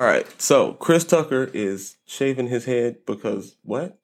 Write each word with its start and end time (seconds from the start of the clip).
All 0.00 0.06
right. 0.06 0.26
So 0.40 0.72
Chris 0.72 1.04
Tucker 1.04 1.50
is 1.52 1.96
shaving 2.06 2.48
his 2.48 2.64
head 2.64 3.04
because 3.06 3.56
what? 3.62 3.98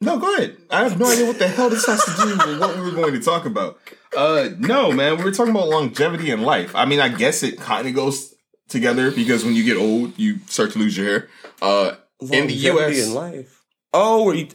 No, 0.00 0.18
go 0.18 0.34
ahead. 0.34 0.56
I 0.70 0.82
have 0.82 0.98
no 0.98 1.06
idea 1.06 1.24
what 1.24 1.38
the 1.38 1.46
hell 1.46 1.70
this 1.70 1.86
has 1.86 2.04
to 2.04 2.22
do 2.22 2.36
with 2.36 2.60
what 2.60 2.76
we 2.76 2.82
were 2.82 2.90
going 2.90 3.14
to 3.14 3.20
talk 3.20 3.46
about. 3.46 3.78
Uh, 4.14 4.50
no, 4.58 4.92
man, 4.92 5.16
we 5.16 5.24
were 5.24 5.30
talking 5.30 5.52
about 5.52 5.68
longevity 5.68 6.30
in 6.30 6.42
life. 6.42 6.74
I 6.74 6.84
mean, 6.84 7.00
I 7.00 7.08
guess 7.08 7.42
it 7.44 7.58
kind 7.58 7.86
of 7.86 7.94
goes 7.94 8.34
together 8.68 9.12
because 9.12 9.44
when 9.44 9.54
you 9.54 9.64
get 9.64 9.76
old, 9.76 10.18
you 10.18 10.40
start 10.46 10.72
to 10.72 10.78
lose 10.80 10.96
your 10.96 11.06
hair. 11.06 11.28
Uh, 11.62 11.94
in 12.20 12.48
the 12.48 12.54
U.S., 12.54 13.06
in 13.06 13.14
life. 13.14 13.62
Oh, 13.92 14.32
you, 14.32 14.48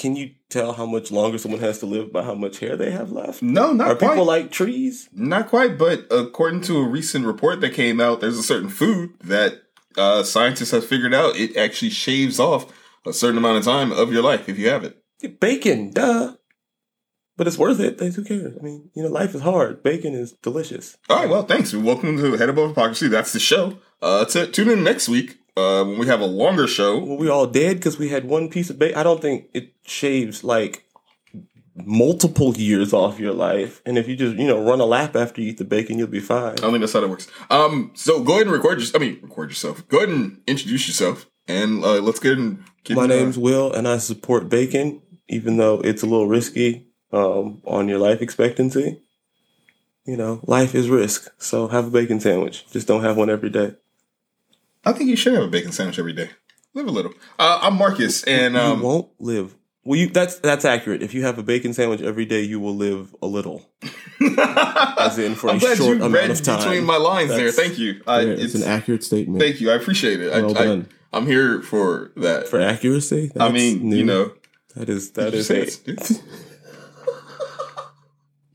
can 0.00 0.16
you 0.16 0.30
tell 0.48 0.72
how 0.72 0.86
much 0.86 1.12
longer 1.12 1.36
someone 1.38 1.60
has 1.60 1.78
to 1.80 1.86
live 1.86 2.10
by 2.12 2.22
how 2.22 2.34
much 2.34 2.58
hair 2.58 2.74
they 2.76 2.90
have 2.90 3.12
left? 3.12 3.42
no, 3.42 3.72
not 3.72 3.88
Are 3.88 3.94
quite. 3.96 4.08
people 4.12 4.24
like 4.24 4.50
trees? 4.50 5.08
Not 5.12 5.48
quite, 5.48 5.76
but 5.78 6.06
according 6.10 6.62
to 6.62 6.78
a 6.78 6.88
recent 6.88 7.26
report 7.26 7.60
that 7.60 7.74
came 7.74 8.00
out, 8.00 8.20
there's 8.20 8.38
a 8.38 8.42
certain 8.42 8.70
food 8.70 9.12
that 9.22 9.62
uh, 9.98 10.22
scientists 10.22 10.70
have 10.70 10.86
figured 10.86 11.12
out 11.14 11.36
it 11.36 11.56
actually 11.56 11.90
shaves 11.90 12.40
off 12.40 12.72
a 13.06 13.12
certain 13.12 13.38
amount 13.38 13.58
of 13.58 13.64
time 13.64 13.92
of 13.92 14.12
your 14.12 14.22
life 14.22 14.48
if 14.48 14.58
you 14.58 14.68
have 14.70 14.84
it. 14.84 14.96
Bacon, 15.38 15.90
duh. 15.90 16.34
But 17.36 17.46
it's 17.46 17.58
worth 17.58 17.80
it. 17.80 17.98
Who 18.00 18.24
cares? 18.24 18.54
I 18.58 18.62
mean, 18.62 18.90
you 18.94 19.02
know, 19.02 19.08
life 19.10 19.34
is 19.34 19.40
hard. 19.42 19.82
Bacon 19.82 20.14
is 20.14 20.32
delicious. 20.42 20.96
All 21.08 21.16
right, 21.16 21.28
well, 21.28 21.42
thanks. 21.42 21.74
Welcome 21.74 22.16
to 22.18 22.36
Head 22.36 22.48
Above 22.50 22.70
Hypocrisy. 22.70 23.08
That's 23.08 23.32
the 23.32 23.40
show. 23.40 23.78
Uh, 24.02 24.24
t- 24.24 24.50
tune 24.50 24.68
in 24.70 24.82
next 24.84 25.08
week 25.08 25.38
uh, 25.56 25.84
when 25.84 25.98
we 25.98 26.06
have 26.06 26.20
a 26.20 26.26
longer 26.26 26.66
show. 26.66 26.98
Were 26.98 27.16
we 27.16 27.28
all 27.28 27.46
dead 27.46 27.76
because 27.76 27.98
we 27.98 28.08
had 28.08 28.24
one 28.24 28.48
piece 28.48 28.70
of 28.70 28.78
bacon? 28.78 28.98
I 28.98 29.02
don't 29.02 29.20
think 29.22 29.46
it 29.54 29.72
shaves 29.84 30.42
like 30.44 30.84
multiple 31.74 32.54
years 32.56 32.92
off 32.92 33.18
your 33.18 33.32
life. 33.32 33.80
And 33.86 33.96
if 33.98 34.08
you 34.08 34.16
just, 34.16 34.36
you 34.36 34.46
know, 34.46 34.62
run 34.62 34.80
a 34.80 34.84
lap 34.84 35.16
after 35.16 35.40
you 35.40 35.50
eat 35.50 35.58
the 35.58 35.64
bacon, 35.64 35.98
you'll 35.98 36.08
be 36.08 36.20
fine. 36.20 36.52
I 36.52 36.54
don't 36.56 36.70
think 36.72 36.80
that's 36.80 36.92
how 36.92 37.00
that 37.00 37.08
works. 37.08 37.28
Um, 37.48 37.90
so 37.94 38.22
go 38.22 38.32
ahead 38.34 38.42
and 38.46 38.52
record 38.52 38.80
your. 38.80 38.88
I 38.94 38.98
mean, 38.98 39.18
record 39.22 39.50
yourself. 39.50 39.86
Go 39.88 39.98
ahead 39.98 40.08
and 40.10 40.40
introduce 40.46 40.86
yourself, 40.88 41.26
and 41.48 41.84
uh, 41.84 42.00
let's 42.00 42.20
get 42.20 42.32
in. 42.38 42.64
Get 42.84 42.96
My 42.96 43.04
into- 43.04 43.16
name's 43.16 43.38
Will, 43.38 43.72
and 43.72 43.86
I 43.86 43.98
support 43.98 44.48
bacon, 44.48 45.02
even 45.28 45.56
though 45.58 45.80
it's 45.80 46.02
a 46.02 46.06
little 46.06 46.26
risky 46.28 46.86
um, 47.12 47.62
on 47.66 47.88
your 47.88 47.98
life 47.98 48.20
expectancy. 48.22 49.02
You 50.06 50.16
know, 50.16 50.40
life 50.44 50.74
is 50.74 50.88
risk. 50.88 51.30
So 51.38 51.68
have 51.68 51.86
a 51.86 51.90
bacon 51.90 52.20
sandwich. 52.20 52.66
Just 52.72 52.88
don't 52.88 53.02
have 53.02 53.16
one 53.16 53.30
every 53.30 53.50
day. 53.50 53.74
I 54.84 54.92
think 54.92 55.10
you 55.10 55.16
should 55.16 55.34
have 55.34 55.44
a 55.44 55.48
bacon 55.48 55.72
sandwich 55.72 55.98
every 55.98 56.12
day. 56.12 56.30
Live 56.74 56.86
a 56.86 56.90
little. 56.90 57.12
Uh, 57.38 57.58
I'm 57.62 57.76
Marcus, 57.76 58.22
and 58.24 58.54
you 58.54 58.60
um, 58.60 58.80
won't 58.80 59.08
live. 59.18 59.56
Well, 59.82 59.98
you, 59.98 60.08
that's 60.08 60.38
that's 60.38 60.64
accurate. 60.64 61.02
If 61.02 61.14
you 61.14 61.22
have 61.24 61.38
a 61.38 61.42
bacon 61.42 61.72
sandwich 61.72 62.00
every 62.00 62.24
day, 62.26 62.42
you 62.42 62.60
will 62.60 62.76
live 62.76 63.14
a 63.22 63.26
little, 63.26 63.70
as 64.98 65.18
in 65.18 65.34
for 65.34 65.50
I'm 65.50 65.56
a 65.56 65.60
short 65.60 65.78
you 65.80 65.92
amount 65.96 66.12
read 66.14 66.30
of 66.30 66.42
time. 66.42 66.58
between 66.58 66.84
my 66.84 66.96
lines 66.96 67.30
there. 67.30 67.50
Thank 67.50 67.78
you. 67.78 68.00
I, 68.06 68.20
Yeah, 68.20 68.32
it's, 68.32 68.54
it's, 68.54 68.64
an 68.64 68.70
accurate 68.70 69.02
statement. 69.02 69.40
thank 69.40 69.60
you. 69.60 69.70
I 69.70 69.74
appreciate 69.74 70.20
it. 70.20 70.30
Well 70.32 70.56
I, 70.56 70.64
done. 70.64 70.88
I, 71.12 71.16
I'm 71.18 71.26
here 71.26 71.60
for 71.62 72.12
that. 72.16 72.46
For 72.48 72.60
accuracy, 72.60 73.32
I 73.38 73.50
mean, 73.50 73.88
new. 73.88 73.96
you 73.96 74.04
know, 74.04 74.32
that 74.76 74.88
is 74.88 75.12
that 75.12 75.32
you 75.32 75.40
is 75.40 75.46
say 75.46 75.58
a, 75.60 75.62
it's- 75.62 75.80
it's- 75.86 76.22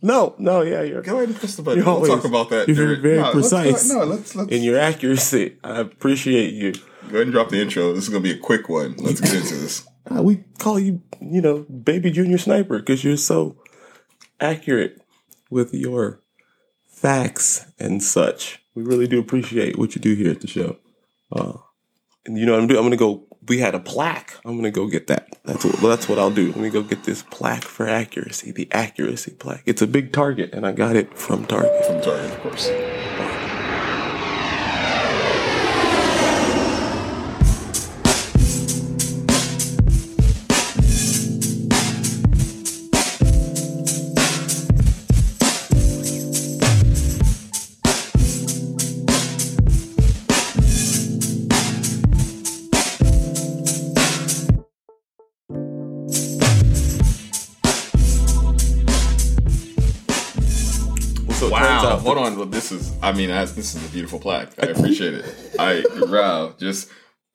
no, 0.06 0.36
no, 0.38 0.62
yeah, 0.62 0.82
you're 0.84 1.02
Go 1.02 1.18
ahead 1.18 1.30
and 1.30 1.38
press 1.38 1.56
the 1.56 1.64
button. 1.64 1.84
We'll 1.84 1.96
always- 1.96 2.12
talk 2.12 2.26
about 2.26 2.50
that. 2.52 2.68
you're 2.68 2.76
very, 2.76 2.88
during- 2.96 3.02
very 3.02 3.18
no, 3.18 3.24
let's 3.24 3.34
precise 3.34 3.90
no, 3.92 4.04
let's 4.04 4.36
let's 4.36 4.52
in 4.52 4.64
your 4.64 4.78
accuracy. 4.80 5.58
I 5.64 5.80
appreciate 5.80 6.54
you. 6.54 6.72
go 6.74 7.16
ahead 7.16 7.22
and 7.24 7.32
drop 7.32 7.50
the 7.50 7.60
intro. 7.62 7.94
This 7.94 8.04
is 8.06 8.10
gonna 8.10 8.22
be 8.22 8.32
a 8.32 8.38
quick 8.38 8.70
one. 8.70 8.96
Let's 8.98 9.20
get 9.22 9.34
into 9.34 9.56
this. 9.56 9.86
Uh, 10.10 10.22
we 10.30 10.44
call 10.60 10.80
you, 10.80 11.02
you 11.20 11.42
know, 11.42 11.60
baby 11.64 12.12
junior 12.12 12.38
sniper 12.38 12.80
because 12.80 13.04
you're 13.04 13.18
so 13.18 13.58
accurate 14.40 15.02
with 15.50 15.74
your 15.74 16.22
facts 16.88 17.66
and 17.80 18.02
such. 18.04 18.62
We 18.76 18.84
really 18.84 19.08
do 19.08 19.20
appreciate 19.20 19.78
what 19.78 19.96
you 19.96 20.02
do 20.02 20.16
here 20.16 20.32
at 20.32 20.42
the 20.42 20.48
show. 20.48 20.78
Uh, 21.32 21.54
and 22.26 22.38
you 22.38 22.46
know 22.46 22.54
what 22.54 22.62
I'm 22.62 22.68
doing? 22.68 22.80
I'm 22.80 22.86
gonna 22.86 22.98
go. 22.98 23.24
We 23.48 23.60
had 23.60 23.76
a 23.76 23.80
plaque. 23.80 24.36
I'm 24.44 24.56
gonna 24.56 24.72
go 24.72 24.88
get 24.88 25.08
that. 25.08 25.38
That's 25.44 25.64
what. 25.64 25.76
That's 25.78 26.10
what 26.10 26.18
I'll 26.18 26.32
do. 26.32 26.48
Let 26.48 26.58
me 26.58 26.70
go 26.70 26.82
get 26.82 27.04
this 27.04 27.24
plaque 27.24 27.64
for 27.64 27.88
accuracy. 27.88 28.52
The 28.52 28.68
accuracy 28.72 29.32
plaque. 29.32 29.64
It's 29.66 29.82
a 29.82 29.88
big 29.88 30.12
Target, 30.12 30.54
and 30.54 30.66
I 30.66 30.72
got 30.72 30.96
it 30.96 31.18
from 31.18 31.46
Target. 31.46 31.86
From 31.86 32.02
Target, 32.02 32.32
of 32.32 32.40
course. 32.42 32.70
Is. 62.76 62.94
I 63.02 63.12
mean, 63.12 63.32
I, 63.32 63.46
this 63.46 63.76
is 63.76 63.86
a 63.86 63.90
beautiful 63.92 64.20
plaque. 64.20 64.52
I 64.62 64.68
appreciate 64.68 65.14
it. 65.16 65.26
I 65.60 65.84
wow. 65.98 66.54
Just 66.60 66.90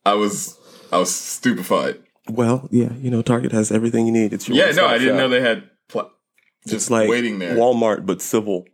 I 0.05 0.15
was 0.15 0.59
I 0.93 0.99
was 0.99 1.15
stupefied. 1.15 1.99
Well, 2.29 2.69
yeah, 2.71 2.93
you 3.01 3.11
know, 3.11 3.23
Target 3.23 3.53
has 3.53 3.73
everything 3.73 4.07
you 4.07 4.13
need. 4.13 4.33
It's 4.33 4.49
your 4.49 4.57
Yeah. 4.57 4.73
No, 4.73 4.87
I 4.87 4.99
didn't 4.99 5.15
shop. 5.15 5.19
know 5.19 5.29
they 5.29 5.41
had. 5.41 5.65
Pla- 5.89 6.11
just 6.65 6.75
It's 6.75 6.91
like 6.91 7.09
waiting 7.09 7.39
there. 7.39 7.57
Walmart, 7.57 8.07
but 8.07 8.21
civil. 8.23 8.67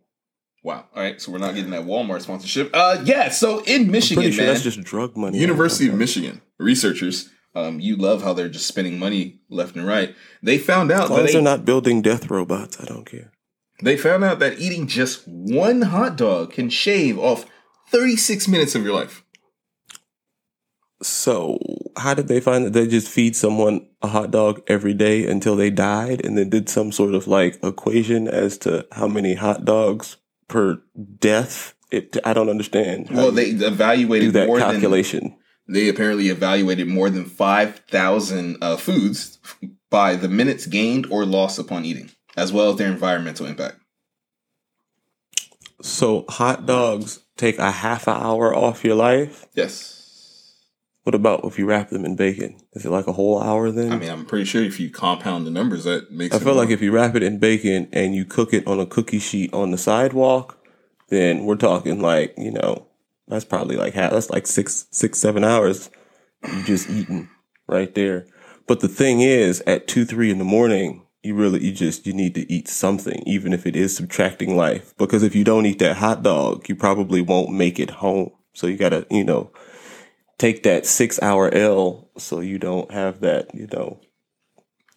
Wow. 0.62 0.84
All 0.94 1.02
right. 1.02 1.20
So 1.20 1.30
we're 1.30 1.38
not 1.38 1.54
getting 1.54 1.70
that 1.70 1.84
Walmart 1.84 2.22
sponsorship. 2.22 2.70
Uh, 2.74 3.00
yeah. 3.04 3.28
So 3.30 3.62
in 3.64 3.90
Michigan, 3.90 4.22
Pretty 4.22 4.36
sure 4.36 4.46
that's 4.46 4.62
just 4.62 4.82
drug 4.82 5.16
money. 5.16 5.38
University 5.38 5.88
of 5.88 5.94
Michigan 5.94 6.42
researchers. 6.58 7.30
Um, 7.54 7.80
you 7.80 7.96
love 7.96 8.22
how 8.22 8.34
they're 8.34 8.50
just 8.50 8.66
spending 8.66 8.98
money 8.98 9.40
left 9.48 9.76
and 9.76 9.86
right. 9.86 10.14
They 10.42 10.58
found 10.58 10.92
out 10.92 11.04
As 11.04 11.08
that 11.10 11.24
as 11.26 11.32
they're 11.32 11.40
not 11.40 11.64
building 11.64 12.02
death 12.02 12.28
robots, 12.30 12.78
I 12.80 12.84
don't 12.84 13.06
care. 13.06 13.32
They 13.82 13.96
found 13.96 14.24
out 14.24 14.38
that 14.38 14.58
eating 14.58 14.86
just 14.86 15.26
one 15.26 15.82
hot 15.82 16.16
dog 16.16 16.52
can 16.52 16.70
shave 16.70 17.18
off 17.18 17.46
36 17.90 18.48
minutes 18.48 18.74
of 18.74 18.84
your 18.84 18.94
life. 18.94 19.22
So, 21.02 21.58
how 21.98 22.14
did 22.14 22.28
they 22.28 22.40
find 22.40 22.64
that 22.64 22.72
they 22.72 22.86
just 22.86 23.08
feed 23.08 23.36
someone 23.36 23.86
a 24.00 24.08
hot 24.08 24.30
dog 24.30 24.62
every 24.66 24.94
day 24.94 25.26
until 25.26 25.54
they 25.54 25.68
died 25.68 26.24
and 26.24 26.38
then 26.38 26.48
did 26.48 26.70
some 26.70 26.90
sort 26.90 27.14
of 27.14 27.26
like 27.26 27.62
equation 27.62 28.26
as 28.28 28.56
to 28.58 28.86
how 28.92 29.06
many 29.06 29.34
hot 29.34 29.64
dogs 29.66 30.16
per 30.48 30.82
death? 31.18 31.74
It, 31.90 32.16
I 32.24 32.32
don't 32.32 32.48
understand. 32.48 33.08
Well, 33.10 33.30
they 33.30 33.50
evaluated 33.50 34.32
that 34.32 34.46
more 34.46 34.58
than 34.58 34.70
calculation. 34.72 35.36
they 35.68 35.88
apparently 35.88 36.28
evaluated 36.28 36.88
more 36.88 37.10
than 37.10 37.26
5,000 37.26 38.56
uh, 38.60 38.76
foods 38.76 39.38
by 39.90 40.16
the 40.16 40.28
minutes 40.28 40.66
gained 40.66 41.06
or 41.10 41.24
lost 41.26 41.58
upon 41.58 41.84
eating, 41.84 42.10
as 42.36 42.52
well 42.52 42.70
as 42.70 42.76
their 42.76 42.90
environmental 42.90 43.46
impact. 43.46 43.76
So, 45.82 46.24
hot 46.28 46.66
dogs 46.66 47.20
take 47.36 47.58
a 47.58 47.70
half 47.70 48.06
an 48.06 48.16
hour 48.16 48.54
off 48.54 48.84
your 48.84 48.94
life. 48.94 49.46
Yes. 49.54 49.92
What 51.02 51.14
about 51.14 51.44
if 51.44 51.58
you 51.58 51.66
wrap 51.66 51.90
them 51.90 52.04
in 52.04 52.16
bacon? 52.16 52.56
Is 52.72 52.84
it 52.84 52.90
like 52.90 53.06
a 53.06 53.12
whole 53.12 53.40
hour 53.40 53.70
then? 53.70 53.92
I 53.92 53.96
mean, 53.96 54.10
I'm 54.10 54.26
pretty 54.26 54.44
sure 54.44 54.62
if 54.62 54.80
you 54.80 54.90
compound 54.90 55.46
the 55.46 55.52
numbers, 55.52 55.84
that 55.84 56.10
makes 56.10 56.34
I 56.34 56.40
feel 56.40 56.54
like 56.54 56.70
if 56.70 56.82
you 56.82 56.90
wrap 56.90 57.14
it 57.14 57.22
in 57.22 57.38
bacon 57.38 57.88
and 57.92 58.14
you 58.14 58.24
cook 58.24 58.52
it 58.52 58.66
on 58.66 58.80
a 58.80 58.86
cookie 58.86 59.20
sheet 59.20 59.52
on 59.54 59.70
the 59.70 59.78
sidewalk, 59.78 60.58
then 61.08 61.44
we're 61.44 61.56
talking 61.56 62.00
like, 62.00 62.34
you 62.36 62.50
know, 62.50 62.88
that's 63.28 63.44
probably 63.44 63.76
like 63.76 63.94
half, 63.94 64.10
that's 64.10 64.30
like 64.30 64.46
six, 64.48 64.86
six, 64.90 65.18
seven 65.18 65.44
hours 65.44 65.90
you 66.52 66.62
just 66.64 66.88
eating 66.90 67.28
right 67.68 67.94
there. 67.94 68.26
But 68.66 68.80
the 68.80 68.88
thing 68.88 69.20
is, 69.20 69.62
at 69.66 69.86
two, 69.86 70.04
three 70.04 70.30
in 70.30 70.38
the 70.38 70.44
morning, 70.44 71.05
you 71.26 71.34
really, 71.34 71.64
you 71.64 71.72
just, 71.72 72.06
you 72.06 72.12
need 72.12 72.34
to 72.36 72.50
eat 72.50 72.68
something, 72.68 73.22
even 73.26 73.52
if 73.52 73.66
it 73.66 73.76
is 73.76 73.96
subtracting 73.96 74.56
life. 74.56 74.94
Because 74.96 75.22
if 75.22 75.34
you 75.34 75.44
don't 75.44 75.66
eat 75.66 75.80
that 75.80 75.96
hot 75.96 76.22
dog, 76.22 76.68
you 76.68 76.76
probably 76.76 77.20
won't 77.20 77.50
make 77.50 77.78
it 77.78 77.90
home. 77.90 78.30
So 78.54 78.66
you 78.66 78.76
gotta, 78.76 79.06
you 79.10 79.24
know, 79.24 79.50
take 80.38 80.62
that 80.62 80.86
six 80.86 81.20
hour 81.20 81.52
L 81.52 82.10
so 82.16 82.40
you 82.40 82.58
don't 82.58 82.90
have 82.92 83.20
that, 83.20 83.54
you 83.54 83.66
know, 83.72 84.00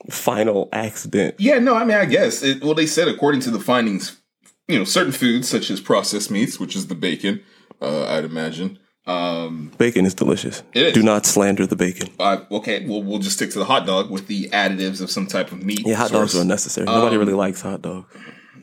final 0.10 0.70
accident. 0.72 1.36
Yeah, 1.40 1.60
no, 1.60 1.76
I 1.76 1.84
mean, 1.84 1.98
I 1.98 2.06
guess. 2.06 2.42
It, 2.44 2.64
well, 2.64 2.76
they 2.76 2.86
said 2.86 3.08
according 3.08 3.42
to 3.42 3.52
the 3.52 3.60
findings, 3.60 4.22
you 4.68 4.78
know, 4.78 4.86
certain 4.86 5.12
foods 5.12 5.50
such 5.50 5.70
as 5.70 5.82
processed 5.82 6.32
meats, 6.32 6.60
which 6.60 6.76
is 6.76 6.88
the 6.88 6.96
bacon, 6.96 7.42
uh, 7.82 8.06
I'd 8.06 8.24
imagine. 8.24 8.80
Um, 9.08 9.72
Bacon 9.78 10.06
is 10.06 10.14
delicious. 10.14 10.62
It 10.74 10.88
is. 10.88 10.94
Do 10.94 11.02
not 11.02 11.26
slander 11.26 11.66
the 11.66 11.76
bacon. 11.76 12.10
uh, 12.20 12.42
okay, 12.52 12.86
well, 12.86 13.02
we'll 13.02 13.20
just 13.20 13.38
stick 13.38 13.50
to 13.52 13.60
the 13.60 13.66
hot 13.66 13.88
dog 13.88 14.12
with 14.12 14.28
the 14.28 14.50
additives 14.50 15.02
of 15.02 15.10
some 15.10 15.26
type 15.26 15.52
of 15.52 15.64
meat. 15.66 15.82
Yeah, 15.86 15.96
hot 15.96 16.12
dogs 16.12 16.32
source. 16.32 16.36
are 16.36 16.42
unnecessary. 16.44 16.86
Nobody 16.86 17.16
Um, 17.16 17.20
really 17.22 17.34
likes 17.34 17.62
hot 17.62 17.82
dog. 17.82 18.06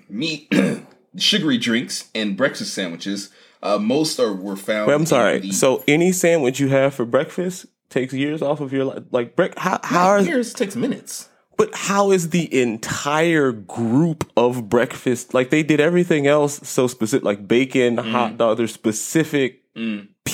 meat, 0.09 0.53
sugary 1.17 1.59
drinks, 1.59 2.11
and 2.15 2.37
breakfast 2.37 2.75
sandwiches. 2.75 3.31
Uh, 3.63 3.79
most 3.79 4.21
are 4.21 4.33
were 4.35 4.55
found. 4.55 4.87
Wait, 4.87 4.95
I'm 4.95 5.07
sorry. 5.07 5.41
the- 5.41 5.51
So 5.53 5.83
any 5.89 6.13
sandwich 6.13 6.61
you 6.61 6.69
have 6.69 6.95
for 6.95 7.05
breakfast 7.05 7.67
takes 7.91 8.13
years 8.13 8.41
off 8.43 8.61
of 8.61 8.73
your 8.73 8.85
life. 8.85 9.03
Like 9.11 9.35
break. 9.35 9.59
How 9.59 9.81
how 9.83 10.07
are, 10.07 10.23
Here's 10.23 10.53
takes 10.53 10.77
minutes. 10.77 11.29
But 11.57 11.75
how 11.75 12.13
is 12.13 12.29
the 12.31 12.61
entire 12.61 13.51
group 13.51 14.31
of 14.37 14.69
breakfast 14.69 15.33
like 15.35 15.49
they 15.51 15.63
did 15.63 15.81
everything 15.81 16.27
else 16.29 16.61
so 16.69 16.87
specific? 16.87 17.25
Like 17.25 17.49
bacon, 17.49 17.97
Mm. 17.97 18.13
hot 18.13 18.37
dog. 18.37 18.59
There's 18.59 18.75
specific 18.75 19.63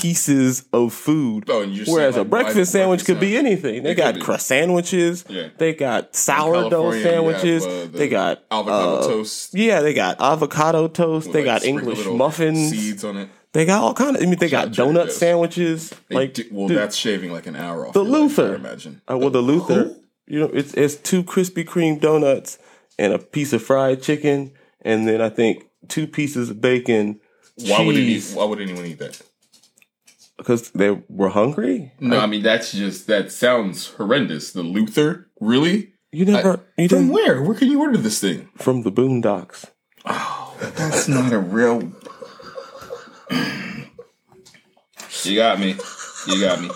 pieces 0.02 0.64
of 0.72 0.92
food. 0.92 1.44
Oh, 1.48 1.62
and 1.62 1.72
you're 1.74 1.84
saying, 1.84 1.96
Whereas 1.96 2.16
a 2.16 2.24
breakfast 2.24 2.72
sandwich 2.72 2.98
breakfast 3.00 3.06
could 3.06 3.20
be 3.20 3.36
anything. 3.36 3.84
They 3.84 3.94
got 3.94 4.18
crust 4.18 4.48
sandwiches. 4.48 5.24
Yeah. 5.28 5.48
They 5.56 5.74
got 5.74 6.16
sourdough 6.16 6.92
you 6.92 6.92
have, 6.94 7.02
sandwiches. 7.02 7.64
uh, 7.64 7.68
the 7.92 7.98
they 7.98 8.08
got 8.08 8.42
avocado 8.50 8.96
uh, 8.96 9.06
toast. 9.06 9.54
Yeah, 9.54 9.80
they 9.80 9.94
got 9.94 10.20
avocado 10.20 10.88
toast. 10.88 11.28
with, 11.28 11.34
they 11.34 11.44
like, 11.44 11.62
got 11.62 11.64
English 11.64 12.04
muffins. 12.06 12.70
seeds 12.70 13.04
on 13.04 13.16
it. 13.16 13.28
They 13.52 13.64
got 13.64 13.82
all 13.82 13.94
kind 13.94 14.16
of. 14.16 14.22
I 14.22 14.26
mean, 14.26 14.38
they 14.38 14.48
got 14.48 14.68
donut 14.68 15.04
Joe's. 15.04 15.16
sandwiches. 15.16 15.94
They 16.08 16.14
like, 16.16 16.34
do- 16.34 16.48
well, 16.50 16.68
dude, 16.68 16.78
that's 16.78 16.96
shaving 16.96 17.32
like 17.32 17.46
an 17.46 17.54
hour 17.54 17.86
off. 17.86 17.92
the 17.92 18.02
your 18.02 18.08
life, 18.08 18.18
I 18.18 18.42
Luther. 18.42 18.54
imagine. 18.56 19.02
Uh, 19.08 19.18
well, 19.18 19.30
the 19.30 19.40
Luther, 19.42 19.84
Who? 19.84 19.96
you 20.26 20.40
know, 20.40 20.50
it's 20.52 20.74
it's 20.74 20.96
two 20.96 21.22
Krispy 21.22 21.64
Kreme 21.64 22.00
donuts 22.00 22.58
and 22.98 23.12
a 23.12 23.18
piece 23.18 23.52
of 23.52 23.62
fried 23.62 24.02
chicken, 24.02 24.52
and 24.80 25.06
then 25.06 25.20
I 25.20 25.28
think 25.28 25.66
two 25.88 26.06
pieces 26.08 26.50
of 26.50 26.60
bacon. 26.60 27.20
Why 27.56 27.84
would, 27.84 27.96
it 27.96 28.00
eat, 28.00 28.32
why 28.34 28.44
would 28.46 28.60
anyone 28.60 28.86
eat 28.86 28.98
that? 28.98 29.20
Because 30.42 30.72
they 30.72 30.90
were 31.08 31.28
hungry. 31.28 31.92
No, 32.00 32.18
I 32.18 32.26
mean 32.26 32.42
that's 32.42 32.72
just 32.72 33.06
that 33.06 33.30
sounds 33.30 33.86
horrendous. 33.94 34.50
The 34.52 34.64
Luther, 34.64 35.30
really? 35.40 35.92
You 36.10 36.24
never, 36.24 36.60
you 36.76 36.88
From 36.88 37.08
where? 37.10 37.40
Where 37.42 37.54
can 37.56 37.70
you 37.70 37.80
order 37.80 37.96
this 37.96 38.20
thing? 38.20 38.48
from 38.56 38.82
the 38.82 38.90
Boondocks. 38.90 39.66
Oh, 40.04 40.54
that's 40.76 41.06
not 41.06 41.32
a 41.32 41.38
real. 41.38 41.92
you 45.22 45.36
got 45.36 45.60
me. 45.60 45.76
You 46.26 46.40
got 46.40 46.60
me. 46.60 46.70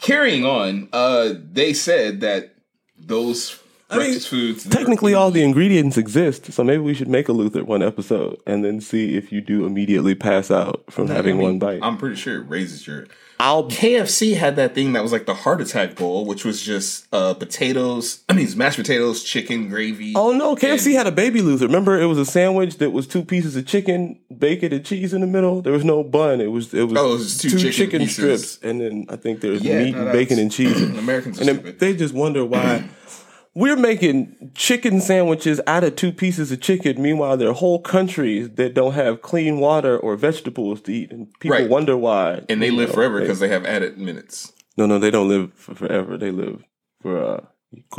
Carrying 0.00 0.46
on, 0.46 0.88
uh, 0.92 1.34
they 1.52 1.74
said 1.74 2.20
that 2.22 2.54
those 2.96 3.59
I 3.90 3.98
mean, 3.98 4.20
foods. 4.20 4.64
Technically, 4.68 5.14
all 5.14 5.30
the 5.30 5.42
ingredients 5.42 5.96
exist, 5.96 6.52
so 6.52 6.62
maybe 6.64 6.82
we 6.82 6.94
should 6.94 7.08
make 7.08 7.28
a 7.28 7.32
Luther 7.32 7.64
one 7.64 7.82
episode 7.82 8.40
and 8.46 8.64
then 8.64 8.80
see 8.80 9.16
if 9.16 9.32
you 9.32 9.40
do 9.40 9.66
immediately 9.66 10.14
pass 10.14 10.50
out 10.50 10.84
from 10.90 11.08
having 11.08 11.34
I 11.34 11.38
mean, 11.38 11.42
one 11.46 11.58
bite. 11.58 11.80
I'm 11.82 11.96
pretty 11.98 12.16
sure 12.16 12.36
it 12.40 12.48
raises 12.48 12.86
your. 12.86 13.06
I'll 13.42 13.70
KFC 13.70 14.36
had 14.36 14.56
that 14.56 14.74
thing 14.74 14.92
that 14.92 15.02
was 15.02 15.12
like 15.12 15.24
the 15.24 15.32
heart 15.32 15.62
attack 15.62 15.96
bowl, 15.96 16.26
which 16.26 16.44
was 16.44 16.60
just 16.60 17.06
uh, 17.10 17.32
potatoes. 17.32 18.22
I 18.28 18.34
mean, 18.34 18.44
it's 18.44 18.54
mashed 18.54 18.76
potatoes, 18.76 19.24
chicken, 19.24 19.70
gravy. 19.70 20.12
Oh 20.14 20.32
no, 20.32 20.54
KFC 20.54 20.92
had 20.92 21.06
a 21.06 21.12
baby 21.12 21.40
Luther. 21.40 21.64
Remember, 21.64 21.98
it 21.98 22.04
was 22.04 22.18
a 22.18 22.26
sandwich 22.26 22.76
that 22.76 22.90
was 22.90 23.06
two 23.06 23.24
pieces 23.24 23.56
of 23.56 23.64
chicken, 23.66 24.18
bacon, 24.36 24.74
and 24.74 24.84
cheese 24.84 25.14
in 25.14 25.22
the 25.22 25.26
middle. 25.26 25.62
There 25.62 25.72
was 25.72 25.86
no 25.86 26.04
bun. 26.04 26.42
It 26.42 26.48
was 26.48 26.74
it 26.74 26.82
was, 26.82 26.98
Oh, 26.98 27.06
it 27.14 27.18
was 27.18 27.38
two 27.38 27.48
two, 27.48 27.58
chicken 27.72 27.72
chicken, 28.00 28.08
strips, 28.08 28.58
and 28.62 28.78
then 28.82 29.06
I 29.08 29.16
think 29.16 29.40
there's 29.40 29.62
Yeah, 29.62 29.84
meat 29.84 29.94
no, 29.94 30.02
and 30.02 30.12
bacon 30.12 30.38
and 30.38 30.52
cheese. 30.52 30.78
Americans 30.98 31.38
and 31.38 31.48
then 31.48 31.56
stupid. 31.60 31.78
they 31.80 31.96
just 31.96 32.12
wonder 32.12 32.44
why 32.44 32.84
we're 33.54 33.76
making 33.76 34.52
chicken 34.54 35.00
sandwiches 35.00 35.60
out 35.66 35.82
of 35.84 35.96
two 35.96 36.12
pieces 36.12 36.52
of 36.52 36.60
chicken. 36.60 37.02
Meanwhile, 37.02 37.36
there 37.36 37.48
are 37.50 37.54
whole 37.54 37.80
countries 37.80 38.50
that 38.54 38.74
don't 38.74 38.92
have 38.94 39.22
clean 39.22 39.58
water 39.58 39.98
or 39.98 40.16
vegetables 40.16 40.80
to 40.82 40.92
eat, 40.92 41.10
and 41.10 41.28
people 41.40 41.58
Right. 41.58 41.68
wonder 41.68 41.96
why. 41.96 42.42
and 42.48 42.62
they 42.62 42.70
live 42.70 42.90
know, 42.90 42.94
forever 42.94 43.20
because 43.20 43.40
they 43.40 43.48
have 43.48 43.64
added 43.64 43.98
minutes. 43.98 44.52
no, 44.76 44.86
no, 44.86 44.98
they 44.98 45.10
don't 45.10 45.28
live 45.28 45.52
for 45.54 45.74
forever. 45.74 46.16
They 46.16 46.30
live 46.30 46.62
for 47.02 47.22
uh, 47.22 47.40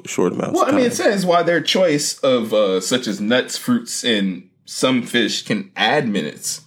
short 0.05 0.33
amounts. 0.33 0.59
Of 0.59 0.65
time. 0.65 0.65
Well, 0.65 0.65
I 0.65 0.71
mean, 0.71 0.89
time. 0.89 0.91
it 0.91 0.95
says 0.95 1.25
why 1.25 1.43
their 1.43 1.61
choice 1.61 2.17
of 2.19 2.53
uh, 2.53 2.79
such 2.81 3.07
as 3.07 3.19
nuts, 3.19 3.57
fruits, 3.57 4.03
and 4.03 4.49
some 4.65 5.03
fish 5.03 5.43
can 5.43 5.71
add 5.75 6.07
minutes 6.07 6.61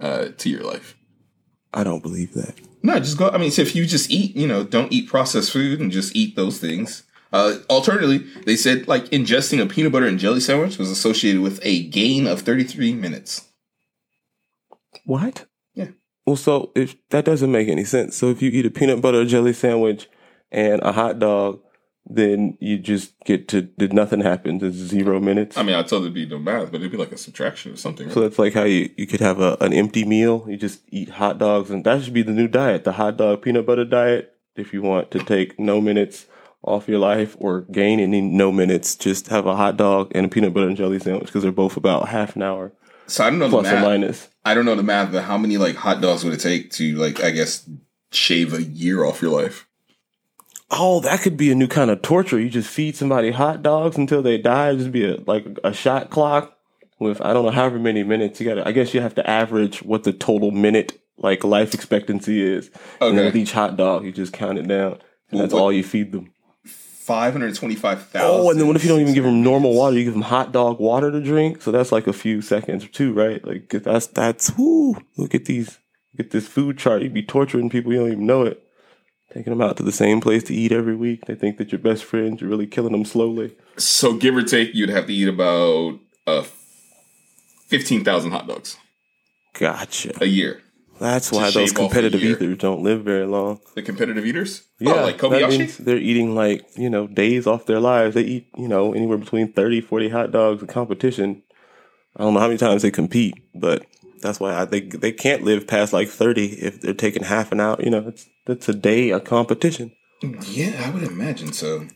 uh, 0.00 0.28
to 0.38 0.48
your 0.48 0.62
life. 0.62 0.96
I 1.74 1.84
don't 1.84 2.02
believe 2.02 2.32
that. 2.34 2.54
No, 2.82 2.98
just 2.98 3.18
go. 3.18 3.28
I 3.28 3.36
mean, 3.38 3.50
so 3.50 3.60
if 3.62 3.76
you 3.76 3.84
just 3.84 4.10
eat, 4.10 4.34
you 4.34 4.46
know, 4.46 4.64
don't 4.64 4.90
eat 4.92 5.08
processed 5.08 5.52
food 5.52 5.78
and 5.78 5.92
just 5.92 6.16
eat 6.16 6.34
those 6.36 6.58
things. 6.58 7.02
Uh, 7.32 7.56
alternatively, 7.68 8.18
they 8.44 8.56
said 8.56 8.88
like 8.88 9.04
ingesting 9.06 9.62
a 9.62 9.66
peanut 9.66 9.92
butter 9.92 10.06
and 10.06 10.18
jelly 10.18 10.40
sandwich 10.40 10.78
was 10.78 10.90
associated 10.90 11.40
with 11.40 11.60
a 11.62 11.84
gain 11.88 12.26
of 12.26 12.40
33 12.40 12.94
minutes. 12.94 13.48
What? 15.04 15.46
Yeah. 15.74 15.88
Well, 16.26 16.36
so 16.36 16.72
if 16.74 16.96
that 17.10 17.24
doesn't 17.24 17.52
make 17.52 17.68
any 17.68 17.84
sense. 17.84 18.16
So 18.16 18.30
if 18.30 18.42
you 18.42 18.50
eat 18.50 18.66
a 18.66 18.70
peanut 18.70 19.00
butter 19.00 19.24
jelly 19.24 19.52
sandwich 19.52 20.08
and 20.50 20.82
a 20.82 20.92
hot 20.92 21.18
dog, 21.18 21.60
then 22.06 22.56
you 22.60 22.78
just 22.78 23.12
get 23.24 23.46
to 23.48 23.62
did 23.62 23.92
nothing 23.92 24.20
happen. 24.20 24.58
It's 24.62 24.76
zero 24.76 25.20
minutes. 25.20 25.56
I 25.56 25.62
mean, 25.62 25.76
I 25.76 25.82
told 25.82 26.04
it 26.04 26.08
to 26.08 26.12
be 26.12 26.26
no 26.26 26.38
math, 26.38 26.72
but 26.72 26.80
it'd 26.80 26.90
be 26.90 26.98
like 26.98 27.12
a 27.12 27.16
subtraction 27.16 27.72
or 27.72 27.76
something. 27.76 28.06
Right? 28.06 28.14
so 28.14 28.22
that's 28.22 28.38
like 28.38 28.54
how 28.54 28.64
you, 28.64 28.90
you 28.96 29.06
could 29.06 29.20
have 29.20 29.40
a, 29.40 29.56
an 29.60 29.72
empty 29.72 30.04
meal. 30.04 30.44
You 30.48 30.56
just 30.56 30.80
eat 30.88 31.10
hot 31.10 31.38
dogs, 31.38 31.70
and 31.70 31.84
that 31.84 32.02
should 32.02 32.14
be 32.14 32.22
the 32.22 32.32
new 32.32 32.48
diet, 32.48 32.82
the 32.82 32.92
hot 32.92 33.16
dog 33.16 33.42
peanut 33.42 33.66
butter 33.66 33.84
diet. 33.84 34.34
If 34.56 34.72
you 34.72 34.82
want 34.82 35.12
to 35.12 35.20
take 35.20 35.58
no 35.60 35.80
minutes 35.80 36.26
off 36.62 36.88
your 36.88 36.98
life 36.98 37.36
or 37.38 37.62
gain 37.72 38.00
any 38.00 38.20
no 38.20 38.52
minutes, 38.52 38.94
just 38.96 39.28
have 39.28 39.46
a 39.46 39.56
hot 39.56 39.76
dog 39.76 40.12
and 40.14 40.26
a 40.26 40.28
peanut 40.28 40.52
butter 40.52 40.66
and 40.68 40.76
jelly 40.76 40.98
sandwich 40.98 41.26
because 41.26 41.42
they're 41.42 41.52
both 41.52 41.76
about 41.76 42.08
half 42.08 42.36
an 42.36 42.42
hour 42.42 42.72
so 43.06 43.24
I 43.24 43.30
don't 43.30 43.38
know 43.40 43.48
plus 43.48 43.64
the 43.66 43.72
or 43.72 43.74
math. 43.76 43.84
minus. 43.84 44.28
I 44.44 44.54
don't 44.54 44.64
know 44.64 44.74
the 44.76 44.82
math, 44.82 45.10
but 45.12 45.24
how 45.24 45.36
many 45.36 45.56
like 45.56 45.74
hot 45.74 46.00
dogs 46.00 46.24
would 46.24 46.32
it 46.34 46.40
take 46.40 46.70
to 46.72 46.94
like 46.96 47.20
I 47.22 47.30
guess 47.30 47.68
shave 48.12 48.52
a 48.54 48.62
year 48.62 49.04
off 49.04 49.20
your 49.22 49.32
life? 49.32 49.66
Oh, 50.70 51.00
that 51.00 51.20
could 51.22 51.36
be 51.36 51.50
a 51.50 51.54
new 51.56 51.66
kind 51.66 51.90
of 51.90 52.00
torture. 52.02 52.38
You 52.38 52.48
just 52.48 52.70
feed 52.70 52.94
somebody 52.94 53.32
hot 53.32 53.62
dogs 53.62 53.96
until 53.96 54.22
they 54.22 54.38
die. 54.38 54.76
Just 54.76 54.92
be 54.92 55.04
a 55.04 55.16
like 55.26 55.44
a 55.64 55.72
shot 55.72 56.10
clock 56.10 56.56
with 57.00 57.20
I 57.20 57.32
don't 57.32 57.44
know 57.44 57.50
however 57.50 57.78
many 57.78 58.04
minutes 58.04 58.40
you 58.40 58.54
got. 58.54 58.64
I 58.66 58.72
guess 58.72 58.94
you 58.94 59.00
have 59.00 59.14
to 59.16 59.28
average 59.28 59.82
what 59.82 60.04
the 60.04 60.12
total 60.12 60.52
minute 60.52 61.00
like 61.16 61.42
life 61.42 61.74
expectancy 61.74 62.40
is. 62.40 62.70
And 63.00 63.18
then 63.18 63.24
with 63.26 63.36
each 63.36 63.52
hot 63.52 63.76
dog, 63.76 64.04
you 64.04 64.12
just 64.12 64.32
count 64.32 64.58
it 64.58 64.68
down. 64.68 64.92
And 64.92 65.00
Well, 65.32 65.42
that's 65.42 65.52
what- 65.54 65.60
all 65.62 65.72
you 65.72 65.82
feed 65.82 66.12
them. 66.12 66.32
Five 67.10 67.32
hundred 67.32 67.54
twenty-five 67.56 68.06
thousand. 68.06 68.40
Oh, 68.40 68.50
and 68.50 68.60
then 68.60 68.68
what 68.68 68.76
if 68.76 68.84
you 68.84 68.88
don't 68.88 69.00
even 69.00 69.14
give 69.14 69.24
them 69.24 69.42
normal 69.42 69.74
water? 69.74 69.98
You 69.98 70.04
give 70.04 70.12
them 70.12 70.22
hot 70.22 70.52
dog 70.52 70.78
water 70.78 71.10
to 71.10 71.20
drink. 71.20 71.60
So 71.60 71.72
that's 71.72 71.90
like 71.90 72.06
a 72.06 72.12
few 72.12 72.40
seconds 72.40 72.84
or 72.84 72.88
two, 72.88 73.12
right? 73.12 73.44
Like 73.44 73.68
that's 73.68 74.06
that's 74.06 74.56
whoo. 74.56 74.96
Look 75.16 75.34
at 75.34 75.46
these. 75.46 75.80
Get 76.16 76.30
this 76.30 76.46
food 76.46 76.78
chart. 76.78 77.02
You'd 77.02 77.12
be 77.14 77.24
torturing 77.24 77.68
people. 77.68 77.92
You 77.92 77.98
don't 77.98 78.12
even 78.12 78.26
know 78.26 78.42
it. 78.42 78.62
Taking 79.34 79.50
them 79.52 79.60
out 79.60 79.76
to 79.78 79.82
the 79.82 79.90
same 79.90 80.20
place 80.20 80.44
to 80.44 80.54
eat 80.54 80.70
every 80.70 80.94
week. 80.94 81.26
They 81.26 81.34
think 81.34 81.56
that 81.58 81.72
you're 81.72 81.80
best 81.80 82.04
friends. 82.04 82.40
You're 82.40 82.50
really 82.50 82.66
killing 82.66 82.92
them 82.92 83.04
slowly. 83.04 83.56
So 83.76 84.14
give 84.14 84.36
or 84.36 84.42
take, 84.42 84.74
you'd 84.74 84.88
have 84.90 85.06
to 85.06 85.12
eat 85.12 85.28
about 85.28 85.98
uh 86.28 86.44
fifteen 87.66 88.04
thousand 88.04 88.30
hot 88.30 88.46
dogs 88.46 88.76
Gotcha. 89.54 90.12
a 90.20 90.26
year. 90.26 90.62
That's 91.00 91.32
why 91.32 91.50
those 91.50 91.72
competitive 91.72 92.22
eaters 92.22 92.58
don't 92.58 92.82
live 92.82 93.02
very 93.04 93.26
long. 93.26 93.60
The 93.74 93.82
competitive 93.82 94.26
eaters, 94.26 94.64
Yeah, 94.78 94.92
oh, 94.92 95.02
like 95.02 95.16
Kobayashi. 95.18 95.78
they're 95.78 95.96
eating 95.96 96.34
like 96.34 96.64
you 96.76 96.90
know 96.90 97.06
days 97.06 97.46
off 97.46 97.64
their 97.66 97.80
lives. 97.80 98.14
They 98.14 98.22
eat 98.22 98.48
you 98.56 98.68
know 98.68 98.92
anywhere 98.92 99.16
between 99.18 99.52
30, 99.52 99.80
40 99.80 100.08
hot 100.10 100.30
dogs 100.30 100.60
in 100.60 100.68
competition. 100.68 101.42
I 102.16 102.22
don't 102.24 102.34
know 102.34 102.40
how 102.40 102.48
many 102.48 102.58
times 102.58 102.82
they 102.82 102.90
compete, 102.90 103.34
but 103.54 103.86
that's 104.20 104.38
why 104.38 104.60
I 104.60 104.66
think 104.66 105.00
they 105.00 105.10
can't 105.12 105.42
live 105.42 105.66
past 105.66 105.92
like 105.94 106.08
thirty 106.08 106.46
if 106.60 106.80
they're 106.82 106.92
taking 106.92 107.22
half 107.22 107.50
an 107.52 107.60
hour. 107.60 107.76
You 107.80 107.90
know, 107.90 108.08
it's 108.08 108.28
that's 108.46 108.68
a 108.68 108.74
day 108.74 109.08
of 109.10 109.24
competition. 109.24 109.92
Yeah, 110.50 110.82
I 110.84 110.90
would 110.90 111.04
imagine 111.04 111.52
so. 111.54 111.86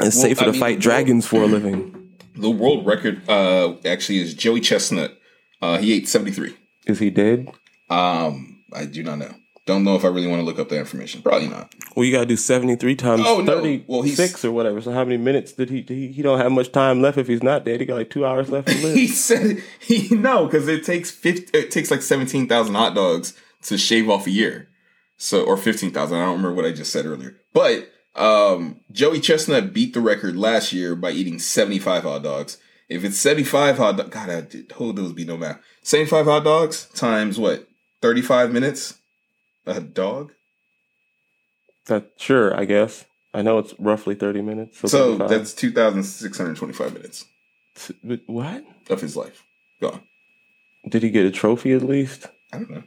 It's 0.00 0.18
safer 0.18 0.42
I 0.42 0.46
to 0.46 0.52
mean, 0.52 0.60
fight 0.60 0.76
well- 0.76 0.80
dragons 0.80 1.26
for 1.26 1.42
a 1.42 1.46
living. 1.46 1.96
The 2.36 2.48
world 2.48 2.86
record 2.86 3.28
uh 3.28 3.74
actually 3.84 4.20
is 4.20 4.32
Joey 4.32 4.60
Chestnut. 4.60 5.18
Uh, 5.60 5.76
he 5.78 5.92
ate 5.92 6.08
seventy 6.08 6.30
three. 6.30 6.56
Is 6.86 7.00
he 7.00 7.10
dead? 7.10 7.50
Um, 7.90 8.62
I 8.72 8.84
do 8.86 9.02
not 9.02 9.18
know. 9.18 9.34
Don't 9.66 9.84
know 9.84 9.94
if 9.94 10.04
I 10.04 10.08
really 10.08 10.26
want 10.26 10.40
to 10.40 10.44
look 10.44 10.58
up 10.58 10.68
that 10.70 10.78
information. 10.78 11.22
Probably 11.22 11.46
not. 11.48 11.72
Well, 11.94 12.04
you 12.04 12.12
got 12.12 12.20
to 12.20 12.26
do 12.26 12.36
seventy 12.36 12.76
three 12.76 12.96
times 12.96 13.22
Oh, 13.24 13.40
no. 13.40 13.80
Well, 13.86 14.02
he's- 14.02 14.16
six 14.16 14.44
or 14.44 14.50
whatever. 14.52 14.80
So 14.80 14.90
how 14.92 15.04
many 15.04 15.16
minutes 15.18 15.52
did 15.52 15.70
he, 15.70 15.82
he? 15.86 16.08
He 16.08 16.22
don't 16.22 16.38
have 16.38 16.50
much 16.50 16.72
time 16.72 17.02
left 17.02 17.18
if 17.18 17.28
he's 17.28 17.42
not 17.42 17.64
dead. 17.64 17.78
He 17.80 17.86
got 17.86 17.96
like 17.96 18.10
two 18.10 18.24
hours 18.24 18.48
left 18.50 18.68
to 18.68 18.74
live. 18.82 18.94
he 18.96 19.06
said 19.06 19.62
he 19.78 20.08
no 20.14 20.46
because 20.46 20.66
it 20.66 20.84
takes 20.84 21.10
50, 21.10 21.56
it 21.56 21.70
takes 21.70 21.90
like 21.90 22.02
seventeen 22.02 22.48
thousand 22.48 22.74
hot 22.74 22.94
dogs 22.94 23.34
to 23.64 23.76
shave 23.76 24.08
off 24.08 24.26
a 24.26 24.30
year, 24.30 24.68
so 25.18 25.44
or 25.44 25.56
fifteen 25.56 25.90
thousand. 25.90 26.16
I 26.18 26.24
don't 26.24 26.36
remember 26.38 26.54
what 26.54 26.64
I 26.64 26.72
just 26.72 26.90
said 26.92 27.04
earlier, 27.06 27.36
but 27.52 27.90
um, 28.16 28.80
Joey 28.90 29.20
Chestnut 29.20 29.72
beat 29.72 29.94
the 29.94 30.00
record 30.00 30.36
last 30.36 30.72
year 30.72 30.96
by 30.96 31.10
eating 31.10 31.38
seventy 31.38 31.78
five 31.78 32.02
hot 32.02 32.22
dogs. 32.22 32.56
If 32.88 33.04
it's 33.04 33.18
seventy 33.18 33.44
five 33.44 33.76
hot 33.76 33.98
dogs, 33.98 34.08
God, 34.10 34.30
I 34.30 34.40
did, 34.40 34.72
hold 34.72 34.96
those 34.96 35.12
be 35.12 35.24
no 35.26 35.36
math. 35.36 35.60
Seventy 35.82 36.08
five 36.10 36.24
hot 36.24 36.42
dogs 36.44 36.86
times 36.94 37.38
what 37.38 37.68
thirty 38.02 38.22
five 38.22 38.52
minutes 38.52 38.98
a 39.66 39.80
dog. 39.80 40.32
That 41.86 42.10
sure, 42.16 42.54
I 42.58 42.64
guess. 42.64 43.04
I 43.32 43.42
know 43.42 43.58
it's 43.58 43.74
roughly 43.78 44.14
thirty 44.14 44.42
minutes. 44.42 44.78
So, 44.80 44.86
So 44.88 45.16
that's 45.16 45.54
two 45.54 45.70
thousand 45.72 46.02
six 46.04 46.36
hundred 46.38 46.56
twenty 46.56 46.74
five 46.74 46.92
minutes 46.92 47.26
But 48.02 48.20
what? 48.26 48.64
of 48.88 49.00
his 49.00 49.16
life 49.16 49.44
gone. 49.80 50.02
Did 50.88 51.02
he 51.02 51.10
get 51.10 51.26
a 51.26 51.30
trophy 51.30 51.72
at 51.72 51.82
least? 51.82 52.26
I 52.52 52.56
don't 52.58 52.70
know. 52.70 52.82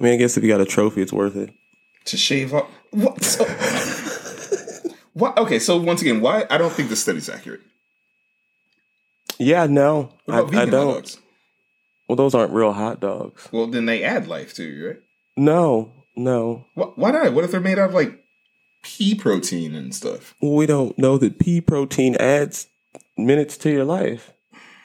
I 0.00 0.04
mean, 0.04 0.14
I 0.14 0.16
guess 0.16 0.36
if 0.36 0.42
you 0.42 0.48
got 0.48 0.60
a 0.60 0.64
trophy, 0.64 1.02
it's 1.02 1.12
worth 1.12 1.36
it. 1.36 1.52
to 2.06 2.16
shave 2.16 2.52
off. 2.54 2.68
What? 2.90 3.22
So, 3.22 3.44
what? 5.12 5.36
Okay, 5.38 5.58
so 5.60 5.76
once 5.80 6.00
again, 6.02 6.20
why? 6.20 6.44
I 6.50 6.58
don't 6.58 6.72
think 6.72 6.88
this 6.88 7.00
study's 7.00 7.28
accurate. 7.28 7.60
Yeah, 9.38 9.66
no, 9.66 10.10
I, 10.28 10.38
I 10.40 10.42
don't. 10.64 10.70
dogs? 10.70 11.18
Well, 12.12 12.16
those 12.18 12.34
aren't 12.34 12.52
real 12.52 12.74
hot 12.74 13.00
dogs. 13.00 13.48
Well, 13.52 13.68
then 13.68 13.86
they 13.86 14.04
add 14.04 14.28
life 14.28 14.52
to 14.56 14.64
you, 14.64 14.86
right? 14.86 14.96
No, 15.34 15.94
no. 16.14 16.66
Wh- 16.74 16.98
Why 16.98 17.10
not? 17.10 17.32
What 17.32 17.42
if 17.42 17.50
they're 17.52 17.58
made 17.58 17.78
out 17.78 17.88
of 17.88 17.94
like 17.94 18.22
pea 18.82 19.14
protein 19.14 19.74
and 19.74 19.94
stuff? 19.94 20.34
Well, 20.42 20.52
we 20.52 20.66
don't 20.66 20.98
know 20.98 21.16
that 21.16 21.38
pea 21.38 21.62
protein 21.62 22.14
adds 22.16 22.66
minutes 23.16 23.56
to 23.58 23.70
your 23.70 23.86
life, 23.86 24.34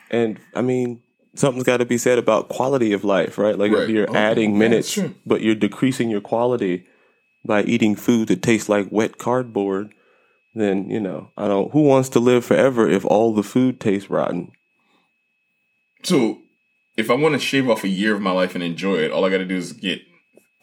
and 0.09 0.39
I 0.55 0.61
mean, 0.61 1.01
something's 1.35 1.65
got 1.65 1.77
to 1.77 1.85
be 1.85 1.97
said 1.97 2.17
about 2.17 2.47
quality 2.47 2.93
of 2.93 3.03
life, 3.03 3.37
right? 3.37 3.57
Like 3.59 3.73
Right. 3.73 3.83
if 3.83 3.89
you're 3.89 4.09
Oh, 4.09 4.15
adding 4.15 4.53
yeah, 4.53 4.59
minutes, 4.59 4.97
but 5.25 5.41
you're 5.41 5.53
decreasing 5.53 6.09
your 6.09 6.21
quality 6.21 6.85
by 7.43 7.63
eating 7.63 7.97
food 7.97 8.29
that 8.29 8.41
tastes 8.41 8.69
like 8.69 8.87
wet 8.89 9.17
cardboard, 9.17 9.93
then 10.55 10.89
you 10.89 11.01
know 11.01 11.31
I 11.35 11.49
don't. 11.49 11.73
Who 11.73 11.81
wants 11.81 12.07
to 12.09 12.21
live 12.21 12.45
forever 12.45 12.87
if 12.87 13.03
all 13.03 13.33
the 13.33 13.43
food 13.43 13.81
tastes 13.81 14.09
rotten? 14.09 14.53
So 16.03 16.39
if 16.97 17.09
I 17.09 17.13
want 17.13 17.33
to 17.35 17.39
shave 17.39 17.69
off 17.69 17.83
a 17.83 17.87
year 17.87 18.15
of 18.15 18.21
my 18.21 18.31
life 18.31 18.55
and 18.55 18.63
enjoy 18.63 18.95
it, 18.97 19.11
all 19.11 19.23
I 19.23 19.29
got 19.29 19.37
to 19.37 19.45
do 19.45 19.55
is 19.55 19.73
get 19.73 19.99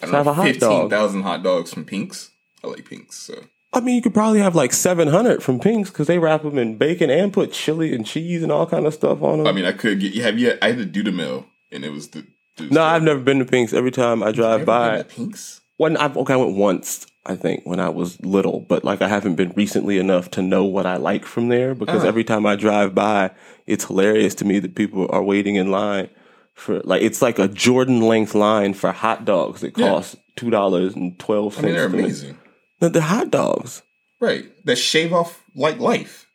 I 0.01 0.07
Just 0.07 0.13
don't 0.13 0.15
have 0.15 0.27
know, 0.27 0.31
a 0.33 0.35
hot 0.35 0.45
dog. 0.45 0.53
fifteen 0.53 0.91
thousand 0.91 1.23
hot 1.23 1.43
dogs 1.43 1.73
from 1.73 1.85
Pink's. 1.85 2.31
I 2.63 2.67
like 2.69 2.89
Pink's, 2.89 3.17
so 3.17 3.35
I 3.73 3.81
mean, 3.81 3.97
you 3.97 4.03
could 4.03 4.15
probably 4.15 4.41
have 4.41 4.55
like 4.55 4.73
seven 4.73 5.09
hundred 5.09 5.43
from 5.43 5.59
Pink's 5.61 5.91
because 5.91 6.07
they 6.07 6.19
wrap 6.19 6.43
them 6.43 6.59
in 6.59 6.77
bacon 6.77 7.11
and 7.11 7.33
put 7.33 7.53
chili 7.53 7.95
and 7.95 8.07
cheese 8.07 8.43
and 8.43 8.51
all 8.53 8.67
kind 8.67 8.87
of 8.87 8.95
stuff 8.95 9.23
on 9.23 9.39
them. 9.39 9.47
I 9.47 9.53
mean 9.53 9.65
I 9.65 9.73
could 9.73 10.01
get. 10.01 10.13
You 10.15 10.23
have 10.23 10.39
you? 10.39 10.53
I 10.63 10.69
had 10.69 10.79
to 10.79 10.85
do 10.85 11.03
the 11.03 11.13
mill, 11.13 11.47
and 11.73 11.85
it 11.85 11.91
was 11.93 12.09
the. 12.09 12.27
the 12.57 12.67
no, 12.69 12.83
I've 12.83 13.03
never 13.03 13.21
been 13.21 13.39
to 13.41 13.45
Pink's. 13.45 13.73
Every 13.73 13.91
time 13.91 14.23
I 14.23 14.33
drive 14.33 14.65
by, 14.65 14.97
been 14.99 15.07
to 15.07 15.15
Pink's. 15.15 15.61
When 15.77 15.97
I've 15.97 16.17
okay, 16.17 16.35
I 16.35 16.37
went 16.37 16.57
once, 16.57 17.05
I 17.27 17.35
think, 17.35 17.65
when 17.67 17.81
I 17.81 17.89
was 17.89 18.21
little, 18.25 18.61
but 18.61 18.85
like 18.85 19.03
I 19.03 19.09
haven't 19.09 19.35
been 19.35 19.53
recently 19.57 19.99
enough 19.99 20.31
to 20.33 20.43
know 20.43 20.65
what 20.65 20.87
I 20.87 20.97
like 20.97 21.25
from 21.25 21.49
there 21.49 21.75
because 21.75 21.99
Uh-huh. 21.99 22.09
every 22.09 22.23
time 22.25 22.47
I 22.47 22.55
drive 22.55 22.95
by, 22.95 23.33
it's 23.67 23.87
hilarious 23.87 24.37
to 24.37 24.45
me 24.45 24.61
that 24.61 24.77
people 24.77 25.09
are 25.11 25.23
waiting 25.23 25.57
in 25.57 25.71
line 25.73 26.09
for 26.55 26.81
like 26.85 27.03
it's 27.03 27.21
like 27.21 27.39
a 27.39 27.49
Jordan 27.49 28.01
length 28.01 28.35
line 28.35 28.75
for 28.75 28.93
hot 28.93 29.25
dogs 29.25 29.61
that 29.61 29.77
Yeah. 29.77 29.89
cost 29.89 30.17
two 30.37 30.51
dollars 30.51 30.95
and 30.95 31.19
twelve 31.19 31.59
I 31.59 31.63
mean 31.63 31.75
they're 31.75 31.87
amazing, 31.87 32.39
No, 32.81 32.89
they're 32.89 33.03
hot 33.03 33.31
dogs. 33.31 33.83
right? 34.21 34.45
That 34.65 34.77
shave 34.77 35.13
off 35.13 35.43
like 35.55 35.79
life. 35.79 36.27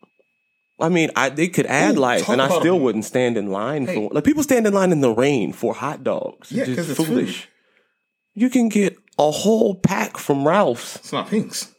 I 0.81 0.87
mean, 0.89 1.09
I 1.15 1.27
they 1.29 1.47
could 1.49 1.65
add 1.65 1.95
Ooh, 1.97 1.99
life, 1.99 2.29
and 2.29 2.41
I 2.41 2.47
still 2.47 2.75
them. 2.75 2.83
wouldn't 2.83 3.03
stand 3.05 3.37
in 3.37 3.47
line 3.51 3.85
Hey. 3.87 3.95
for 3.95 4.09
like 4.13 4.23
people 4.23 4.43
stand 4.43 4.65
in 4.67 4.73
line 4.73 4.91
in 4.91 5.01
the 5.01 5.11
rain 5.11 5.51
for 5.51 5.73
hot 5.73 6.03
dogs. 6.03 6.51
Yeah, 6.51 6.63
It's 6.63 6.67
just 6.75 6.77
'cause 6.77 6.89
it's 6.91 7.03
foolish. 7.09 7.41
food. 7.41 7.47
You 8.35 8.49
can 8.49 8.69
get 8.69 8.97
a 9.17 9.29
whole 9.31 9.75
pack 9.75 10.17
from 10.17 10.47
Ralph's. 10.47 10.95
It's 10.97 11.11
not 11.11 11.29
Pink's. 11.29 11.73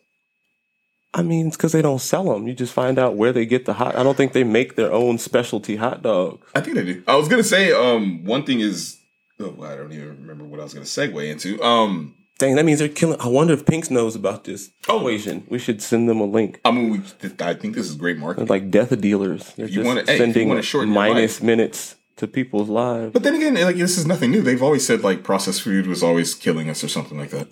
I 1.13 1.23
mean, 1.23 1.49
it's 1.49 1.57
because 1.57 1.73
they 1.73 1.83
don't 1.83 1.99
sell 2.01 2.25
them. 2.33 2.47
You 2.47 2.55
just 2.55 2.73
find 2.73 2.99
out 2.99 3.17
where 3.17 3.33
they 3.33 3.45
get 3.45 3.65
the 3.67 3.73
hot. 3.75 3.97
I 3.97 4.03
don't 4.05 4.17
think 4.17 4.33
they 4.33 4.45
make 4.45 4.77
their 4.77 4.93
own 4.93 5.19
specialty 5.19 5.77
hot 5.77 6.03
dogs. 6.03 6.47
I 6.55 6.61
think 6.61 6.77
they 6.77 6.85
do. 6.85 7.03
I 7.09 7.17
was 7.17 7.29
gonna 7.29 7.43
say, 7.43 7.73
um, 7.73 8.25
one 8.25 8.45
thing 8.45 8.61
is, 8.61 8.99
oh, 9.41 9.57
I 9.63 9.75
don't 9.75 9.93
even 9.93 10.09
remember 10.21 10.45
what 10.45 10.61
I 10.61 10.63
was 10.63 10.73
gonna 10.75 10.87
segue 10.87 11.29
into. 11.29 11.61
Um, 11.63 12.15
Dang, 12.39 12.55
that 12.55 12.65
means 12.65 12.79
they're 12.79 12.89
killing. 12.89 13.21
I 13.21 13.27
wonder 13.29 13.53
if 13.53 13.67
Pink's 13.67 13.91
knows 13.91 14.15
about 14.17 14.45
this 14.45 14.71
Oh. 14.89 14.99
equation. 14.99 15.45
We 15.51 15.59
should 15.59 15.83
send 15.83 16.09
them 16.09 16.21
a 16.21 16.25
link. 16.25 16.59
I 16.65 16.71
mean, 16.71 16.91
we, 16.91 16.99
I 17.45 17.53
think 17.55 17.75
this 17.75 17.87
is 17.91 17.97
great 17.97 18.15
They're 18.15 18.21
marketing. 18.21 18.47
like 18.49 18.71
death 18.71 18.93
of 18.93 19.01
dealers. 19.03 19.53
They're 19.57 19.67
you 19.67 19.75
just 19.75 19.87
wanna- 19.87 20.05
hey, 20.07 20.17
sending 20.17 20.63
shorten 20.63 20.91
minus 20.95 21.43
minutes 21.43 21.97
to 22.17 22.27
people's 22.27 22.69
lives. 22.71 23.13
But 23.13 23.25
then 23.25 23.35
again, 23.35 23.55
like 23.55 23.77
this 23.77 23.99
is 23.99 24.07
nothing 24.07 24.31
new. 24.31 24.41
They've 24.43 24.63
always 24.63 24.87
said 24.87 25.03
like 25.03 25.23
processed 25.25 25.63
food 25.63 25.87
was 25.87 26.03
always 26.03 26.35
killing 26.35 26.71
us 26.71 26.83
or 26.85 26.89
something 26.89 27.19
like 27.19 27.31
that. 27.31 27.49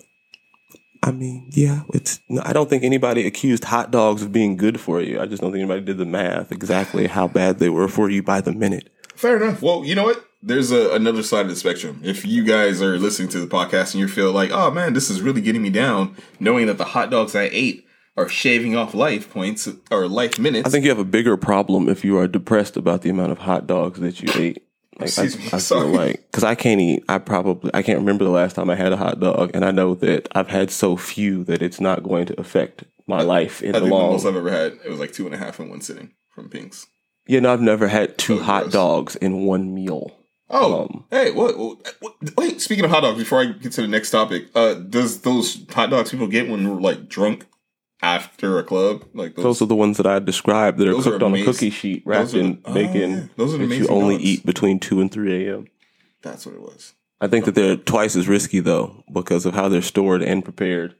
I 1.01 1.11
mean, 1.11 1.49
yeah, 1.51 1.83
it's. 1.93 2.19
No, 2.29 2.41
I 2.45 2.53
don't 2.53 2.69
think 2.69 2.83
anybody 2.83 3.25
accused 3.25 3.63
hot 3.63 3.89
dogs 3.89 4.21
of 4.21 4.31
being 4.31 4.57
good 4.57 4.79
for 4.79 5.01
you. 5.01 5.19
I 5.19 5.25
just 5.25 5.41
don't 5.41 5.51
think 5.51 5.61
anybody 5.61 5.81
did 5.81 5.97
the 5.97 6.05
math 6.05 6.51
exactly 6.51 7.07
how 7.07 7.27
bad 7.27 7.59
they 7.59 7.69
were 7.69 7.87
for 7.87 8.09
you 8.09 8.21
by 8.21 8.41
the 8.41 8.51
minute. 8.51 8.89
Fair 9.15 9.37
enough. 9.37 9.61
Well, 9.61 9.85
you 9.85 9.95
know 9.95 10.03
what? 10.03 10.25
There's 10.41 10.71
a, 10.71 10.93
another 10.93 11.23
side 11.23 11.41
of 11.41 11.49
the 11.49 11.55
spectrum. 11.55 12.01
If 12.03 12.25
you 12.25 12.43
guys 12.43 12.81
are 12.81 12.97
listening 12.97 13.29
to 13.29 13.39
the 13.39 13.47
podcast 13.47 13.93
and 13.93 14.01
you 14.01 14.07
feel 14.07 14.31
like, 14.31 14.51
oh 14.51 14.71
man, 14.71 14.93
this 14.93 15.09
is 15.09 15.21
really 15.21 15.41
getting 15.41 15.61
me 15.61 15.69
down, 15.69 16.15
knowing 16.39 16.67
that 16.67 16.77
the 16.77 16.85
hot 16.85 17.09
dogs 17.09 17.35
I 17.35 17.49
ate 17.51 17.85
are 18.15 18.29
shaving 18.29 18.75
off 18.75 18.93
life 18.93 19.29
points 19.29 19.67
or 19.91 20.07
life 20.07 20.39
minutes. 20.39 20.67
I 20.67 20.69
think 20.69 20.83
you 20.83 20.89
have 20.89 20.99
a 20.99 21.05
bigger 21.05 21.37
problem 21.37 21.87
if 21.89 22.03
you 22.03 22.17
are 22.17 22.27
depressed 22.27 22.77
about 22.77 23.01
the 23.01 23.09
amount 23.09 23.31
of 23.31 23.39
hot 23.39 23.67
dogs 23.67 23.99
that 23.99 24.21
you 24.21 24.29
ate. 24.35 24.63
Like, 24.99 25.17
I, 25.17 25.23
I 25.23 25.59
feel 25.59 25.87
like 25.87 26.25
because 26.31 26.43
I 26.43 26.55
can't 26.55 26.81
eat. 26.81 27.03
I 27.09 27.17
probably 27.19 27.71
I 27.73 27.81
can't 27.81 27.99
remember 27.99 28.23
the 28.25 28.29
last 28.31 28.55
time 28.55 28.69
I 28.69 28.75
had 28.75 28.91
a 28.91 28.97
hot 28.97 29.19
dog, 29.19 29.51
and 29.53 29.63
I 29.63 29.71
know 29.71 29.95
that 29.95 30.27
I've 30.33 30.49
had 30.49 30.71
so 30.71 30.97
few 30.97 31.43
that 31.45 31.61
it's 31.61 31.79
not 31.79 32.03
going 32.03 32.25
to 32.27 32.39
affect 32.39 32.83
my 33.07 33.21
life 33.21 33.61
in 33.63 33.69
I 33.75 33.79
the 33.79 33.85
think 33.85 33.89
the 33.91 33.95
long. 33.95 34.11
most 34.11 34.25
I've 34.25 34.35
ever 34.35 34.51
had 34.51 34.73
it 34.85 34.89
was 34.89 34.99
like 34.99 35.13
two 35.13 35.25
and 35.25 35.33
a 35.33 35.37
half 35.37 35.59
in 35.59 35.69
one 35.69 35.81
sitting 35.81 36.11
from 36.29 36.49
Pink's. 36.49 36.87
Yeah, 37.27 37.39
know, 37.41 37.53
I've 37.53 37.61
never 37.61 37.87
had 37.87 38.17
two 38.17 38.39
Oh, 38.39 38.43
hot 38.43 38.63
gross. 38.63 38.73
dogs 38.73 39.15
in 39.15 39.41
one 39.45 39.73
meal. 39.73 40.11
Oh, 40.51 40.81
Um, 40.83 41.05
hey, 41.11 41.29
what, 41.31 41.57
what? 41.59 41.77
Wait, 42.35 42.59
speaking 42.59 42.83
of 42.83 42.89
hot 42.89 43.01
dogs, 43.01 43.19
before 43.19 43.39
I 43.41 43.45
get 43.45 43.71
to 43.73 43.81
the 43.83 43.87
next 43.87 44.09
topic, 44.09 44.47
uh, 44.55 44.73
does 44.73 45.21
those 45.21 45.63
hot 45.69 45.91
dogs 45.91 46.09
people 46.09 46.25
get 46.27 46.49
when 46.49 46.67
we're 46.67 46.81
like 46.81 47.07
drunk 47.07 47.45
after 48.01 48.59
a 48.59 48.63
club? 48.63 49.05
Like 49.13 49.35
those, 49.35 49.43
Those 49.43 49.61
are 49.61 49.65
the 49.65 49.75
ones 49.75 49.97
that 49.97 50.05
I 50.07 50.19
described 50.19 50.77
that 50.79 50.87
are 50.87 50.91
Those 50.93 51.07
are 51.07 51.11
cooked 51.11 51.23
on 51.23 51.35
a 51.35 51.43
cookie 51.43 51.69
sheet 51.69 52.03
wrapped 52.05 52.33
are 52.33 52.39
in 52.39 52.61
oh, 52.65 52.73
bacon. 52.73 53.11
yeah. 53.11 53.23
Those 53.35 53.53
are 53.53 53.57
the 53.57 53.65
that 53.67 53.75
you 53.75 53.87
only 53.87 54.15
dogs. 54.15 54.25
eat 54.25 54.45
between 54.45 54.79
two 54.79 55.01
and 55.01 55.11
three 55.11 55.47
a.m. 55.47 55.67
that's 56.21 56.45
what 56.45 56.55
it 56.55 56.61
was. 56.61 56.93
I 57.21 57.27
think 57.27 57.45
that 57.45 57.55
they're 57.55 57.75
twice 57.75 58.15
as 58.15 58.27
risky 58.27 58.59
though 58.59 59.03
because 59.11 59.45
of 59.45 59.53
how 59.53 59.67
they're 59.69 59.81
stored 59.81 60.21
and 60.21 60.43
prepared. 60.43 60.95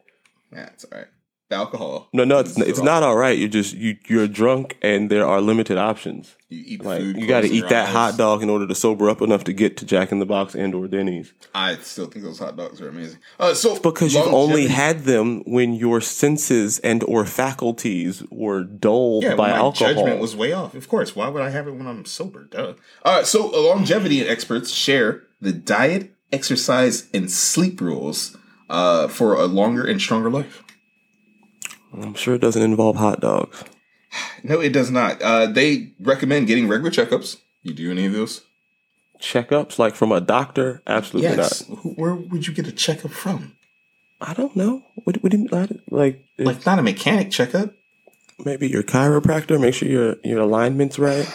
That's 0.51 0.84
all 0.86 0.98
right. 0.98 1.08
The 1.50 1.56
alcohol. 1.56 2.10
No, 2.13 2.24
no, 2.25 2.38
it's, 2.39 2.60
it's 2.60 2.79
not 2.79 3.01
all 3.01 3.15
right. 3.15 3.36
You're 3.36 3.48
just 3.50 3.74
you 3.75 3.98
you're 4.08 4.27
drunk 4.27 4.77
and 4.84 5.10
there 5.10 5.25
are 5.25 5.41
limited 5.41 5.79
options. 5.79 6.36
You 6.48 6.63
eat 6.63 6.86
Like 6.86 7.00
food. 7.01 7.18
you 7.18 7.25
got 7.27 7.41
to 7.41 7.48
eat 7.50 7.68
that 7.70 7.88
eyes. 7.88 7.94
hot 7.94 8.18
dog 8.18 8.44
in 8.44 8.51
order 8.51 8.68
to 8.68 8.75
sober 8.75 9.10
up 9.10 9.20
enough 9.20 9.46
to 9.46 9.53
get 9.53 9.75
to 9.77 9.86
Jack 9.86 10.12
in 10.12 10.20
the 10.20 10.27
Box 10.27 10.53
and 10.53 10.75
or 10.75 10.88
Denny's. 10.88 11.34
I 11.56 11.77
still 11.77 12.06
think 12.06 12.24
those 12.24 12.38
hot 12.38 12.56
dogs 12.56 12.79
are 12.82 12.89
amazing. 12.89 13.18
Uh, 13.39 13.56
so 13.56 13.79
Because 13.79 14.13
you've 14.13 14.27
only 14.27 14.68
had 14.68 15.06
them 15.06 15.41
when 15.46 15.74
your 15.74 16.01
senses 16.01 16.77
and 16.79 17.03
or 17.06 17.25
faculties 17.25 18.24
were 18.29 18.63
dulled 18.63 19.24
yeah, 19.24 19.34
by 19.36 19.50
alcohol. 19.50 19.94
judgment 19.96 20.20
was 20.22 20.36
way 20.36 20.53
off. 20.53 20.75
Of 20.75 20.88
course, 20.88 21.15
why 21.15 21.29
would 21.29 21.41
I 21.41 21.50
have 21.50 21.68
it 21.68 21.72
when 21.72 21.88
I'm 21.88 22.06
sober? 22.06 22.44
Duh. 22.44 22.74
All 23.03 23.15
right, 23.18 23.25
so 23.25 23.51
uh, 23.51 23.60
longevity 23.60 24.22
experts 24.27 24.70
share 24.70 25.24
the 25.41 25.51
diet, 25.51 26.13
exercise, 26.32 27.10
and 27.12 27.29
sleep 27.32 27.82
rules 27.82 28.38
uh, 28.70 29.08
for 29.08 29.34
a 29.34 29.46
longer 29.46 29.84
and 29.84 30.00
stronger 30.00 30.29
life. 30.29 30.63
I'm 31.93 32.13
sure 32.13 32.36
it 32.36 32.41
doesn't 32.41 32.62
involve 32.62 32.96
hot 32.98 33.19
dogs. 33.19 33.63
No, 34.43 34.60
it 34.60 34.74
does 34.74 34.89
not. 34.91 35.22
Uh, 35.22 35.46
they 35.48 35.91
recommend 36.00 36.48
getting 36.48 36.67
regular 36.67 36.91
checkups. 36.91 37.38
You 37.62 37.74
do 37.74 37.91
any 37.91 38.05
of 38.05 38.13
those? 38.13 38.41
Checkups 39.22 39.77
like 39.77 39.96
from 39.96 40.12
a 40.12 40.22
doctor? 40.22 40.81
Absolutely 40.88 41.29
Yes. 41.36 41.67
not. 41.69 41.77
Where 41.98 42.15
would 42.15 42.48
you 42.48 42.53
get 42.53 42.67
a 42.67 42.72
checkup 42.72 43.12
from? 43.12 43.55
I 44.22 44.34
don't 44.34 44.55
know. 44.55 44.84
What, 45.03 45.22
what 45.22 45.31
do 45.31 45.38
you 45.38 45.43
mean? 45.50 45.81
Like, 45.91 46.25
Like 46.38 46.65
not 46.65 46.79
a 46.79 46.81
mechanic 46.84 47.31
checkup. 47.31 47.74
maybe 48.43 48.67
your 48.67 48.84
chiropractor, 48.84 49.60
make 49.60 49.74
sure 49.74 49.89
your 49.89 50.15
your 50.24 50.39
alignment's 50.41 50.98
right. 50.98 51.27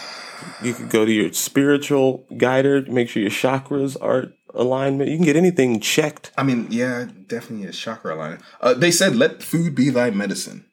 You 0.61 0.73
could 0.73 0.89
go 0.89 1.05
to 1.05 1.11
your 1.11 1.31
spiritual 1.33 2.25
guider, 2.37 2.81
make 2.87 3.09
sure 3.09 3.21
your 3.21 3.31
chakras 3.31 3.95
are 4.01 4.33
alignment. 4.55 5.09
You 5.09 5.17
can 5.17 5.25
get 5.25 5.35
anything 5.35 5.79
checked. 5.79 6.31
I 6.37 6.43
mean, 6.43 6.67
yeah, 6.69 7.07
definitely 7.27 7.67
a 7.67 7.71
chakra 7.71 8.15
alignment. 8.15 8.41
Uh, 8.61 8.73
they 8.73 8.91
said, 8.91 9.15
"Let 9.15 9.43
food 9.43 9.75
be 9.75 9.89
thy 9.89 10.09
medicine." 10.09 10.65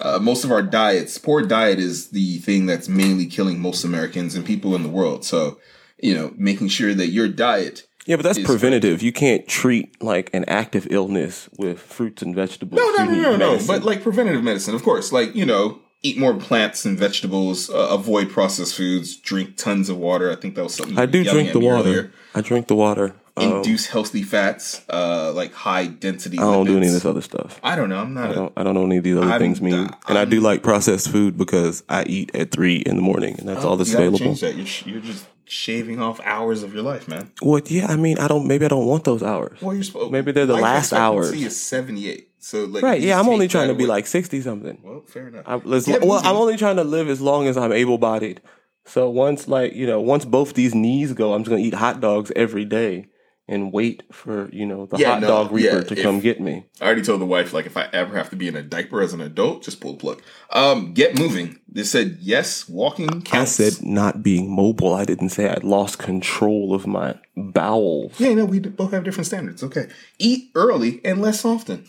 Uh, 0.00 0.18
most 0.18 0.42
of 0.42 0.50
our 0.50 0.62
diets, 0.62 1.18
poor 1.18 1.42
diet 1.42 1.78
is 1.78 2.10
the 2.10 2.38
thing 2.38 2.66
that's 2.66 2.88
mainly 2.88 3.26
killing 3.26 3.60
most 3.60 3.84
Americans 3.84 4.34
and 4.34 4.44
people 4.44 4.74
in 4.74 4.82
the 4.82 4.88
world. 4.88 5.24
So, 5.24 5.58
you 5.98 6.14
know, 6.14 6.32
making 6.36 6.68
sure 6.68 6.94
that 6.94 7.08
your 7.08 7.28
diet. 7.28 7.86
Yeah, 8.06 8.16
but 8.16 8.22
that's 8.22 8.40
preventative. 8.40 9.00
You 9.00 9.12
can't 9.12 9.46
treat 9.46 10.02
like 10.02 10.28
an 10.34 10.44
active 10.48 10.88
illness 10.90 11.48
with 11.56 11.78
fruits 11.78 12.20
and 12.20 12.34
vegetables. 12.34 12.80
No, 12.80 13.04
no, 13.04 13.04
no, 13.04 13.22
no, 13.22 13.36
no. 13.36 13.66
But 13.66 13.84
like 13.84 14.02
preventative 14.02 14.42
medicine, 14.42 14.74
of 14.74 14.82
course. 14.82 15.12
Like 15.12 15.36
you 15.36 15.46
know, 15.46 15.80
eat 16.02 16.18
more 16.18 16.34
plants 16.34 16.84
and 16.84 16.98
vegetables. 16.98 17.70
Uh, 17.70 17.88
avoid 17.90 18.30
processed 18.30 18.74
foods. 18.76 19.16
Drink 19.16 19.56
tons 19.56 19.88
of 19.88 19.96
water. 19.98 20.30
I 20.30 20.36
think 20.36 20.54
that 20.56 20.64
was 20.64 20.74
something 20.74 20.98
I 20.98 21.06
do 21.06 21.24
drink 21.24 21.52
the 21.52 21.60
water. 21.60 21.88
earlier. 21.88 22.12
I 22.34 22.40
drink 22.40 22.68
the 22.68 22.74
water. 22.76 23.14
Um, 23.34 23.50
Induce 23.50 23.86
healthy 23.86 24.22
fats, 24.22 24.82
uh, 24.90 25.32
like 25.34 25.54
high 25.54 25.86
density. 25.86 26.38
I 26.38 26.42
don't 26.42 26.66
do 26.66 26.76
any 26.76 26.88
of 26.88 26.92
this 26.92 27.06
other 27.06 27.22
stuff. 27.22 27.58
I 27.62 27.76
don't 27.76 27.88
know. 27.88 27.96
I'm 27.98 28.12
not. 28.12 28.28
I 28.28 28.32
a, 28.32 28.34
don't, 28.34 28.52
I 28.58 28.62
don't 28.62 28.74
know 28.74 28.84
any 28.84 28.98
of 28.98 29.04
these 29.04 29.16
other 29.16 29.26
I'm- 29.26 29.40
things 29.40 29.62
mean. 29.62 29.88
and 30.06 30.18
I 30.18 30.26
do 30.26 30.40
like 30.40 30.62
processed 30.62 31.08
food 31.10 31.38
because 31.38 31.82
I 31.88 32.02
eat 32.04 32.34
at 32.34 32.50
three 32.50 32.76
in 32.76 32.96
the 32.96 33.02
morning, 33.02 33.36
and 33.38 33.48
that's 33.48 33.64
all 33.64 33.76
that's 33.78 33.90
you 33.90 33.96
available. 33.96 34.18
change 34.18 34.42
that. 34.42 34.54
You're, 34.54 34.94
you're 34.94 35.00
just 35.02 35.24
shaving 35.46 35.98
off 35.98 36.20
hours 36.24 36.62
of 36.62 36.74
your 36.74 36.82
life, 36.82 37.08
man. 37.08 37.32
Well, 37.40 37.62
yeah, 37.64 37.86
I 37.86 37.96
mean, 37.96 38.18
I 38.18 38.28
don't. 38.28 38.46
Maybe 38.46 38.66
I 38.66 38.68
don't 38.68 38.86
want 38.86 39.04
those 39.04 39.22
hours. 39.22 39.62
Well, 39.62 39.74
you're 39.74 39.84
supposed. 39.84 40.12
Maybe 40.12 40.32
they're 40.32 40.44
the 40.44 40.52
life 40.52 40.62
last 40.62 40.92
hours. 40.92 41.28
expectancy 41.28 41.46
Is 41.46 41.62
seventy 41.62 42.10
eight. 42.10 42.28
So 42.42 42.64
like, 42.64 42.82
Right? 42.82 43.00
Yeah, 43.00 43.18
I'm 43.20 43.28
only 43.28 43.48
trying 43.48 43.68
to 43.68 43.74
be 43.74 43.86
like 43.86 44.06
sixty 44.06 44.40
something. 44.40 44.80
Well, 44.82 45.02
fair 45.06 45.28
enough. 45.28 45.44
I, 45.46 45.58
Get 45.58 46.04
well, 46.04 46.20
I'm 46.24 46.36
only 46.36 46.56
trying 46.56 46.76
to 46.76 46.84
live 46.84 47.08
as 47.08 47.20
long 47.20 47.46
as 47.46 47.56
I'm 47.56 47.72
able 47.72 47.98
bodied. 47.98 48.40
So 48.84 49.08
once, 49.08 49.46
like 49.46 49.74
you 49.74 49.86
know, 49.86 50.00
once 50.00 50.24
both 50.24 50.54
these 50.54 50.74
knees 50.74 51.12
go, 51.12 51.34
I'm 51.34 51.42
just 51.42 51.50
gonna 51.50 51.62
eat 51.62 51.74
hot 51.74 52.00
dogs 52.00 52.32
every 52.34 52.64
day 52.64 53.06
and 53.48 53.72
wait 53.72 54.02
for 54.12 54.48
you 54.52 54.66
know 54.66 54.86
the 54.86 54.96
Yeah, 54.98 55.12
hot 55.12 55.20
no, 55.20 55.26
dog 55.28 55.52
reaper 55.52 55.78
yeah, 55.78 55.84
to 55.84 55.94
if- 55.96 56.02
come 56.02 56.18
get 56.18 56.40
me. 56.40 56.66
I 56.80 56.86
already 56.86 57.02
told 57.02 57.20
the 57.20 57.26
wife 57.26 57.52
like 57.52 57.66
if 57.66 57.76
I 57.76 57.88
ever 57.92 58.16
have 58.16 58.30
to 58.30 58.36
be 58.36 58.48
in 58.48 58.56
a 58.56 58.62
diaper 58.62 59.00
as 59.02 59.12
an 59.12 59.20
adult, 59.20 59.62
just 59.62 59.80
pull 59.80 59.92
the 59.92 59.98
plug. 59.98 60.20
Um, 60.50 60.94
get 60.94 61.16
moving. 61.16 61.60
They 61.68 61.84
said 61.84 62.18
yes, 62.20 62.68
walking 62.68 63.22
I 63.30 63.44
said 63.44 63.84
not 63.86 64.22
being 64.24 64.50
mobile. 64.50 64.94
I 64.94 65.04
didn't 65.04 65.28
say 65.30 65.48
I'd 65.48 65.62
lost 65.64 65.98
control 66.00 66.74
of 66.74 66.88
my 66.88 67.14
bowels. 67.36 68.18
yeah, 68.18 68.34
no, 68.34 68.44
we 68.46 68.58
both 68.58 68.90
have 68.90 69.04
different 69.04 69.26
standards. 69.28 69.62
Okay, 69.62 69.86
eat 70.18 70.50
early 70.56 71.00
and 71.04 71.22
less 71.22 71.44
often. 71.44 71.84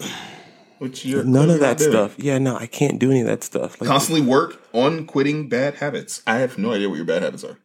Which 0.84 1.06
you're 1.06 1.24
None 1.24 1.50
of 1.50 1.62
that 1.62 1.80
stuff. 1.80 2.13
Yeah, 2.18 2.40
no, 2.40 2.58
I 2.58 2.66
can't 2.68 3.00
do 3.00 3.10
any 3.10 3.22
of 3.22 3.28
that 3.28 3.42
stuff. 3.42 3.80
Like, 3.80 3.88
Constantly 3.88 4.20
work 4.20 4.62
on 4.74 5.06
quitting 5.06 5.48
bad 5.48 5.75
habits. 5.75 6.22
I 6.28 6.40
have 6.40 6.58
no 6.58 6.74
idea 6.74 6.90
what 6.90 6.98
your 6.98 7.06
bad 7.06 7.22
habits 7.24 7.46
are. 7.46 7.58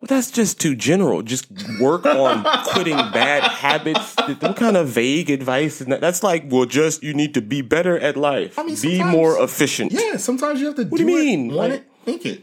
Well, 0.00 0.06
that's 0.06 0.30
just 0.30 0.60
too 0.60 0.76
general. 0.76 1.22
Just 1.22 1.46
work 1.80 2.06
on 2.06 2.44
quitting 2.66 2.94
bad 2.96 3.42
habits. 3.42 4.14
What 4.38 4.54
kind 4.56 4.76
of 4.76 4.86
vague 4.90 5.28
advice 5.28 5.80
is 5.80 5.88
that? 5.88 6.00
That's 6.00 6.22
like, 6.22 6.44
well, 6.50 6.64
just 6.64 7.02
you 7.02 7.14
need 7.14 7.34
to 7.34 7.42
be 7.42 7.62
better 7.62 7.98
at 7.98 8.16
life. 8.16 8.56
I 8.56 8.62
mean, 8.62 8.76
be 8.80 9.02
more 9.02 9.42
efficient. 9.42 9.90
Yeah, 9.90 10.16
sometimes 10.16 10.60
you 10.60 10.66
have 10.66 10.76
to. 10.76 10.84
Do. 10.84 10.90
What 10.90 10.98
do 10.98 11.02
you 11.02 11.16
mean? 11.16 11.50
It, 11.50 11.54
want 11.56 11.70
Like- 11.72 11.80
it, 11.80 11.86
think 12.04 12.26
it. 12.26 12.42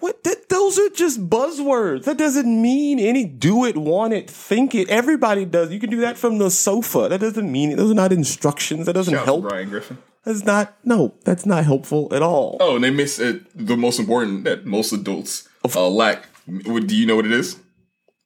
What? 0.00 0.26
Those 0.48 0.78
are 0.78 0.88
just 0.90 1.28
buzzwords. 1.28 2.04
That 2.04 2.18
doesn't 2.18 2.62
mean 2.62 2.98
any 2.98 3.24
do 3.24 3.64
it, 3.64 3.76
want 3.76 4.12
it, 4.12 4.28
think 4.28 4.74
it. 4.74 4.88
Everybody 4.88 5.44
does. 5.44 5.70
You 5.72 5.78
can 5.78 5.90
do 5.90 6.00
that 6.00 6.16
from 6.18 6.38
the 6.38 6.50
sofa. 6.50 7.08
That 7.08 7.20
doesn't 7.20 7.50
mean 7.50 7.70
it. 7.72 7.76
Those 7.76 7.90
are 7.92 7.94
not 7.94 8.12
instructions. 8.12 8.86
That 8.86 8.94
doesn't 8.94 9.14
Shout 9.14 9.24
help. 9.24 9.48
Brian 9.48 9.68
Griffin. 9.68 9.98
That's 10.24 10.44
not. 10.44 10.76
No, 10.84 11.14
that's 11.24 11.46
not 11.46 11.64
helpful 11.64 12.12
at 12.12 12.22
all. 12.22 12.56
Oh, 12.60 12.74
and 12.74 12.84
they 12.84 12.90
miss 12.90 13.18
it. 13.18 13.44
The 13.54 13.76
most 13.76 13.98
important 13.98 14.44
that 14.44 14.66
most 14.66 14.92
adults 14.92 15.48
uh, 15.64 15.88
lack. 15.88 16.26
What 16.46 16.86
do 16.86 16.96
you 16.96 17.06
know 17.06 17.16
what 17.16 17.26
it 17.26 17.32
is? 17.32 17.58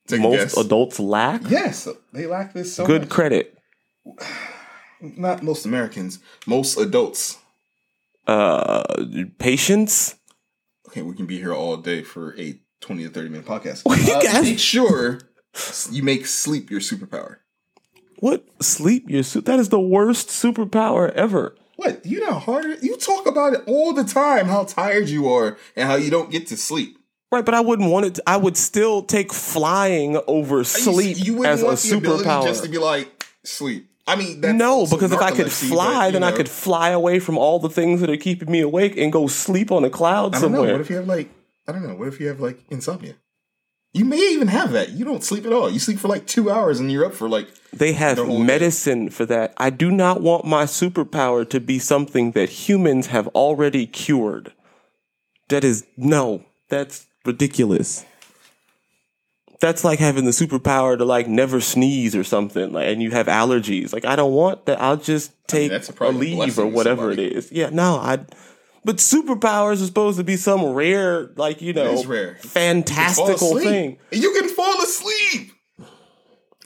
Take 0.06 0.20
a 0.20 0.22
Most 0.22 0.56
adults 0.58 1.00
lack 1.00 1.42
yes, 1.48 1.88
they 2.12 2.26
lack 2.26 2.52
this 2.52 2.74
so 2.74 2.86
good 2.86 3.02
much. 3.02 3.10
credit. 3.10 3.56
Not 5.00 5.42
most 5.42 5.66
Americans. 5.66 6.18
Most 6.46 6.78
adults. 6.78 7.38
Uh, 8.26 8.82
patience. 9.38 10.14
Okay, 10.94 11.02
we 11.02 11.16
can 11.16 11.26
be 11.26 11.38
here 11.38 11.52
all 11.52 11.76
day 11.76 12.02
for 12.04 12.38
a 12.38 12.56
twenty 12.80 13.02
to 13.02 13.10
thirty 13.10 13.28
minute 13.28 13.44
podcast. 13.46 13.82
You 14.06 14.14
Uh, 14.14 14.22
guys- 14.22 14.44
make 14.44 14.60
sure 14.60 15.18
you 15.90 16.04
make 16.04 16.24
sleep 16.24 16.70
your 16.70 16.78
superpower. 16.78 17.38
What 18.20 18.46
sleep? 18.62 19.10
Your 19.10 19.24
su- 19.24 19.40
that 19.40 19.58
is 19.58 19.70
the 19.70 19.80
worst 19.80 20.28
superpower 20.28 21.10
ever. 21.14 21.56
What? 21.74 22.06
You 22.06 22.20
know 22.20 22.34
hard 22.38 22.78
you 22.80 22.96
talk 22.96 23.26
about 23.26 23.54
it 23.54 23.62
all 23.66 23.92
the 23.92 24.04
time. 24.04 24.46
How 24.46 24.62
tired 24.62 25.08
you 25.08 25.28
are 25.28 25.58
and 25.74 25.88
how 25.88 25.96
you 25.96 26.10
don't 26.12 26.30
get 26.30 26.46
to 26.48 26.56
sleep. 26.56 26.96
Right, 27.32 27.44
but 27.44 27.54
I 27.54 27.60
wouldn't 27.60 27.90
want 27.90 28.06
it. 28.06 28.14
To, 28.14 28.22
I 28.28 28.36
would 28.36 28.56
still 28.56 29.02
take 29.02 29.32
flying 29.32 30.20
over 30.28 30.62
sleep 30.62 31.16
You, 31.18 31.24
you 31.24 31.34
wouldn't 31.34 31.54
as 31.54 31.62
a 31.62 31.66
want 31.66 31.78
the 31.80 31.96
ability 31.96 32.24
superpower. 32.24 32.44
just 32.44 32.62
to 32.62 32.70
be 32.70 32.78
like 32.78 33.26
sleep. 33.42 33.90
I 34.06 34.16
mean, 34.16 34.40
that's 34.40 34.54
no, 34.54 34.86
because 34.86 35.12
if 35.12 35.20
I 35.20 35.30
could 35.30 35.50
fly, 35.50 36.10
then 36.10 36.22
I 36.22 36.32
could 36.32 36.48
fly 36.48 36.90
away 36.90 37.20
from 37.20 37.38
all 37.38 37.58
the 37.58 37.70
things 37.70 38.00
that 38.00 38.10
are 38.10 38.18
keeping 38.18 38.50
me 38.50 38.60
awake 38.60 38.96
and 38.98 39.10
go 39.10 39.26
sleep 39.26 39.72
on 39.72 39.84
a 39.84 39.90
cloud 39.90 40.34
I 40.34 40.40
don't 40.40 40.52
know. 40.52 40.60
What 40.60 40.80
if 40.80 40.90
you 40.90 40.96
have 40.96 41.06
like 41.08 41.30
I 41.66 41.72
don't 41.72 41.86
know. 41.86 41.94
What 41.94 42.08
if 42.08 42.20
you 42.20 42.28
have 42.28 42.40
like 42.40 42.58
insomnia? 42.70 43.14
You 43.92 44.04
may 44.04 44.18
even 44.32 44.48
have 44.48 44.72
that. 44.72 44.90
You 44.90 45.04
don't 45.04 45.22
sleep 45.22 45.46
at 45.46 45.52
all. 45.52 45.70
You 45.70 45.78
sleep 45.78 45.98
for 45.98 46.08
like 46.08 46.26
two 46.26 46.50
hours 46.50 46.80
and 46.80 46.90
you're 46.90 47.04
up 47.04 47.14
for 47.14 47.28
like 47.28 47.48
they 47.72 47.92
have 47.92 48.16
the 48.16 48.24
whole 48.24 48.38
day. 48.38 48.44
medicine 48.44 49.08
for 49.08 49.24
that. 49.26 49.54
I 49.56 49.70
do 49.70 49.90
not 49.90 50.20
want 50.20 50.44
my 50.44 50.64
superpower 50.64 51.48
to 51.48 51.60
be 51.60 51.78
something 51.78 52.32
that 52.32 52.48
humans 52.48 53.06
have 53.08 53.28
already 53.28 53.86
cured. 53.86 54.52
That 55.48 55.64
is 55.64 55.86
no, 55.96 56.44
that's 56.68 57.06
ridiculous. 57.24 58.04
That's 59.64 59.82
like 59.82 59.98
having 59.98 60.26
the 60.26 60.30
superpower 60.30 60.98
to 60.98 61.06
like 61.06 61.26
never 61.26 61.58
sneeze 61.58 62.14
or 62.14 62.22
something, 62.22 62.74
like, 62.74 62.86
and 62.88 63.02
you 63.02 63.12
have 63.12 63.28
allergies. 63.28 63.94
Like 63.94 64.04
I 64.04 64.14
don't 64.14 64.34
want 64.34 64.66
that. 64.66 64.78
I'll 64.78 64.98
just 64.98 65.32
take 65.46 65.70
that's 65.70 65.88
a 65.88 65.94
probably 65.94 66.34
a 66.34 66.36
leave 66.36 66.58
or 66.58 66.66
whatever 66.66 67.10
it 67.10 67.18
is. 67.18 67.50
Yeah, 67.50 67.70
no, 67.70 67.96
I. 67.96 68.26
But 68.84 68.96
superpowers 68.96 69.82
are 69.82 69.86
supposed 69.86 70.18
to 70.18 70.24
be 70.24 70.36
some 70.36 70.62
rare, 70.62 71.30
like 71.36 71.62
you 71.62 71.72
know, 71.72 72.04
rare. 72.04 72.34
Fantastical 72.40 73.56
asleep. 73.56 73.64
thing. 73.64 73.98
You 74.10 74.34
can 74.34 74.50
fall 74.50 74.82
asleep. 74.82 75.53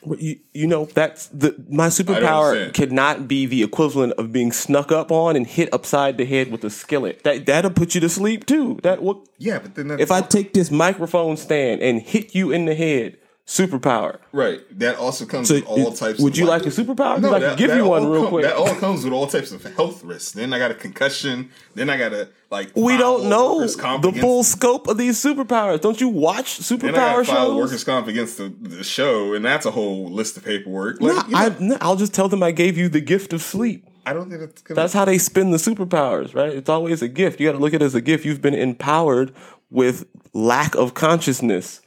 You, 0.06 0.38
you 0.54 0.66
know 0.66 0.84
that's 0.84 1.26
the 1.28 1.56
my 1.68 1.88
superpower 1.88 2.50
understand. 2.50 2.74
cannot 2.74 3.28
be 3.28 3.46
the 3.46 3.62
equivalent 3.62 4.12
of 4.12 4.32
being 4.32 4.52
snuck 4.52 4.92
up 4.92 5.10
on 5.10 5.34
and 5.34 5.46
hit 5.46 5.72
upside 5.72 6.18
the 6.18 6.24
head 6.24 6.52
with 6.52 6.62
a 6.64 6.70
skillet. 6.70 7.24
That 7.24 7.46
that'll 7.46 7.72
put 7.72 7.94
you 7.94 8.00
to 8.02 8.08
sleep 8.08 8.46
too. 8.46 8.78
That 8.82 9.02
what 9.02 9.26
Yeah, 9.38 9.58
but 9.58 9.74
then 9.74 9.90
if 9.98 10.10
I 10.10 10.20
take 10.20 10.52
this 10.52 10.70
microphone 10.70 11.36
stand 11.36 11.82
and 11.82 12.00
hit 12.00 12.34
you 12.34 12.52
in 12.52 12.66
the 12.66 12.74
head? 12.74 13.18
Superpower. 13.48 14.18
right, 14.32 14.60
that 14.78 14.96
also 14.96 15.24
comes 15.24 15.48
So 15.48 15.54
with 15.54 15.64
all 15.64 15.88
it- 15.88 15.96
types. 15.96 16.20
would 16.20 16.36
you 16.36 16.44
like 16.44 16.66
a 16.66 16.68
superpower? 16.68 17.16
I 17.16 17.38
that- 17.38 17.40
can 17.40 17.56
give 17.56 17.74
you 17.74 17.86
one 17.86 18.04
all 18.04 18.10
real 18.10 18.20
come- 18.24 18.28
quick. 18.30 18.44
That 18.44 18.56
all 18.56 18.74
comes 18.74 19.04
with 19.04 19.12
all 19.14 19.26
types 19.26 19.52
of 19.52 19.64
health 19.74 20.04
risks. 20.04 20.32
Then 20.32 20.52
I 20.52 20.58
got 20.58 20.70
a 20.70 20.74
concussion. 20.74 21.48
Then 21.74 21.88
I 21.88 21.96
got 21.96 22.12
a 22.12 22.28
like. 22.50 22.72
we 22.76 22.98
don't 22.98 23.30
know 23.30 23.60
the 23.66 24.12
full 24.20 24.42
scope 24.44 24.86
of 24.86 24.98
these 24.98 25.16
superpowers. 25.16 25.80
Don't 25.80 25.98
you 25.98 26.08
watch 26.10 26.60
I 26.60 26.62
superpower 26.62 27.24
shows? 27.24 27.56
workers' 27.56 27.84
comp 27.84 28.06
against 28.06 28.36
the, 28.36 28.52
the 28.60 28.84
show, 28.84 29.32
and 29.32 29.42
that's 29.42 29.64
a 29.64 29.70
whole 29.70 30.10
list 30.10 30.36
of 30.36 30.44
paperwork. 30.44 31.00
No, 31.00 31.06
you 31.08 31.14
know, 31.14 31.22
I, 31.32 31.56
no, 31.58 31.78
I'll 31.80 31.96
just 31.96 32.12
tell 32.12 32.28
them 32.28 32.42
I 32.42 32.50
gave 32.50 32.76
you 32.76 32.90
the 32.90 33.00
gift 33.00 33.32
of 33.32 33.40
sleep. 33.40 33.86
I 34.04 34.12
don't 34.12 34.28
think 34.28 34.42
gonna. 34.64 34.76
That's 34.76 34.92
how 34.92 35.06
they 35.06 35.16
spin 35.16 35.52
the 35.52 35.56
superpowers, 35.58 36.34
right? 36.34 36.52
It's 36.52 36.68
always 36.68 37.00
a 37.00 37.08
gift. 37.08 37.40
You 37.40 37.48
got 37.48 37.52
to 37.52 37.58
look 37.58 37.72
at 37.72 37.80
it 37.80 37.84
as 37.86 37.94
a 37.94 38.02
gift. 38.02 38.26
You've 38.26 38.42
been 38.42 38.54
empowered 38.54 39.32
with 39.70 40.04
lack 40.34 40.74
of 40.74 40.92
consciousness. 40.92 41.80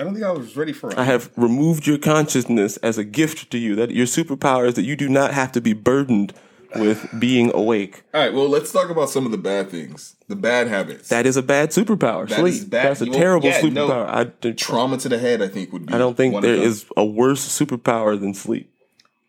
I 0.00 0.04
don't 0.04 0.14
think 0.14 0.24
I 0.24 0.30
was 0.30 0.56
ready 0.56 0.72
for 0.72 0.90
it. 0.90 0.96
I 0.98 1.04
have 1.04 1.30
removed 1.36 1.86
your 1.86 1.98
consciousness 1.98 2.78
as 2.78 2.96
a 2.96 3.04
gift 3.04 3.50
to 3.50 3.58
you. 3.58 3.76
That 3.76 3.90
your 3.90 4.06
superpower 4.06 4.66
is 4.66 4.74
that 4.74 4.82
you 4.84 4.96
do 4.96 5.10
not 5.10 5.34
have 5.34 5.52
to 5.52 5.60
be 5.60 5.74
burdened 5.74 6.32
with 6.74 7.06
being 7.18 7.50
awake. 7.54 8.04
All 8.14 8.20
right, 8.22 8.32
well, 8.32 8.48
let's 8.48 8.72
talk 8.72 8.88
about 8.88 9.10
some 9.10 9.26
of 9.26 9.32
the 9.32 9.36
bad 9.38 9.68
things, 9.70 10.16
the 10.28 10.36
bad 10.36 10.68
habits. 10.68 11.08
That 11.10 11.26
is 11.26 11.36
a 11.36 11.42
bad 11.42 11.70
superpower. 11.70 12.26
That 12.28 12.38
Sleep. 12.38 12.54
is 12.54 12.64
bad. 12.64 12.86
That's 12.86 13.00
a 13.02 13.06
You- 13.06 13.12
terrible 13.12 13.48
yeah, 13.48 13.60
no. 13.60 13.88
superpower. 13.88 14.08
I, 14.08 14.24
d- 14.24 14.52
Trauma 14.54 14.96
to 14.98 15.08
the 15.10 15.18
head, 15.18 15.42
I 15.42 15.48
think, 15.48 15.70
would 15.72 15.84
be. 15.86 15.92
I 15.92 15.98
don't 15.98 16.16
think 16.16 16.40
there 16.40 16.54
is 16.54 16.86
a 16.96 17.04
worse 17.04 17.46
superpower 17.46 18.18
than 18.18 18.32
sleep. 18.32 18.72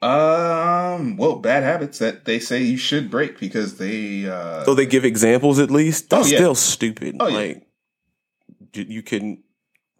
Um. 0.02 1.18
Well, 1.18 1.36
bad 1.36 1.64
habits 1.64 2.00
that 2.00 2.26
they 2.26 2.40
say 2.40 2.64
you 2.64 2.78
should 2.78 3.12
break 3.12 3.40
because 3.40 3.78
they. 3.78 4.26
uh 4.28 4.64
So 4.64 4.74
they 4.74 4.86
give 4.88 5.04
examples 5.06 5.60
at 5.60 5.70
least. 5.70 6.10
That's 6.10 6.28
Oh, 6.28 6.32
yeah. 6.32 6.38
still 6.38 6.56
stupid. 6.56 7.18
Oh, 7.20 7.28
yeah. 7.28 7.36
Like 7.36 7.68
you 8.74 9.04
can 9.04 9.44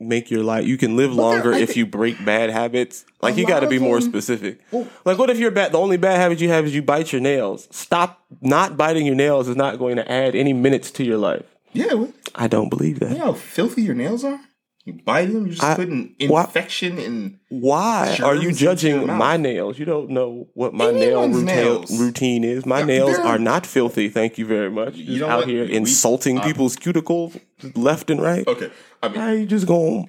make 0.08 0.30
your 0.32 0.44
life. 0.44 0.66
You 0.66 0.78
can 0.78 0.96
live 0.98 1.14
longer 1.14 1.52
if 1.54 1.78
you 1.78 1.86
break 1.86 2.24
bad 2.26 2.50
habits. 2.50 3.06
Like 3.22 3.38
you 3.38 3.46
got 3.46 3.62
to 3.62 3.68
be 3.68 3.80
more 3.80 4.02
specific. 4.02 4.60
Like 5.06 5.18
what 5.18 5.30
if 5.30 5.38
your 5.38 5.52
bad? 5.52 5.72
The 5.72 5.78
only 5.78 5.98
bad 5.98 6.18
habit 6.20 6.40
you 6.42 6.50
have 6.50 6.66
is 6.66 6.76
you 6.76 6.82
bite 6.82 7.12
your 7.12 7.22
nails. 7.22 7.68
Stop. 7.72 8.24
Not 8.42 8.78
biting 8.78 9.06
your 9.06 9.16
nails 9.16 9.48
is 9.48 9.56
not 9.56 9.78
going 9.78 9.98
to 9.98 10.12
add 10.12 10.36
any 10.36 10.54
minutes 10.54 10.92
to 10.92 11.04
your 11.04 11.18
life. 11.18 11.46
Yeah. 11.74 11.94
Well, 11.94 12.14
I 12.36 12.48
don't 12.48 12.70
believe 12.70 13.00
that. 13.00 13.12
you 13.12 13.18
know 13.18 13.26
how 13.26 13.34
filthy 13.34 13.82
your 13.84 13.96
nails 13.96 14.24
are. 14.24 14.40
You 14.84 14.94
bite 15.06 15.28
them, 15.32 15.46
you're 15.46 15.50
just 15.54 15.64
I- 15.64 15.76
putting 15.76 16.16
why- 16.28 16.42
infection 16.46 16.98
and. 16.98 17.38
Why 17.50 18.18
are 18.24 18.36
you 18.36 18.52
judging 18.52 19.06
my 19.06 19.38
nails? 19.38 19.78
You 19.78 19.86
don't 19.86 20.10
know 20.10 20.48
what 20.56 20.74
my 20.74 20.90
nail 20.92 21.28
routine, 21.28 21.46
nails. 21.46 22.00
routine 22.00 22.44
is. 22.44 22.66
My 22.66 22.80
Yeah, 22.80 22.86
nails 22.86 23.18
are 23.20 23.38
not 23.38 23.68
filthy. 23.68 24.10
Thank 24.10 24.40
you 24.40 24.46
very 24.48 24.72
much. 24.72 24.96
You 24.96 25.20
Just 25.20 25.30
out 25.30 25.40
what? 25.42 25.48
here 25.48 25.66
We- 25.66 25.74
insulting 25.76 26.40
people's 26.40 26.76
cuticles 26.76 27.40
left 27.76 28.10
and 28.10 28.20
right. 28.20 28.48
Okay. 28.48 28.72
I 29.04 29.10
mean, 29.10 29.20
How 29.20 29.32
you 29.32 29.46
just 29.46 29.68
gonna 29.68 30.06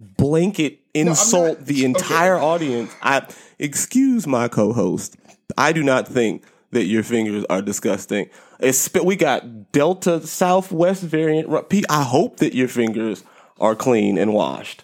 blanket 0.00 0.78
insult 0.94 1.58
not- 1.58 1.66
the 1.66 1.84
entire 1.84 2.38
audience? 2.38 2.92
I 3.02 3.22
excuse 3.58 4.26
my 4.26 4.48
co-host. 4.48 5.16
I 5.58 5.72
do 5.72 5.82
not 5.82 6.08
think 6.08 6.44
that 6.72 6.86
your 6.86 7.02
fingers 7.02 7.44
are 7.50 7.62
disgusting. 7.62 8.28
It's, 8.58 8.88
we 8.94 9.16
got 9.16 9.70
Delta 9.72 10.26
Southwest 10.26 11.02
variant. 11.02 11.48
I 11.90 12.02
hope 12.02 12.38
that 12.38 12.54
your 12.54 12.68
fingers 12.68 13.22
are 13.60 13.74
clean 13.74 14.18
and 14.18 14.32
washed. 14.34 14.82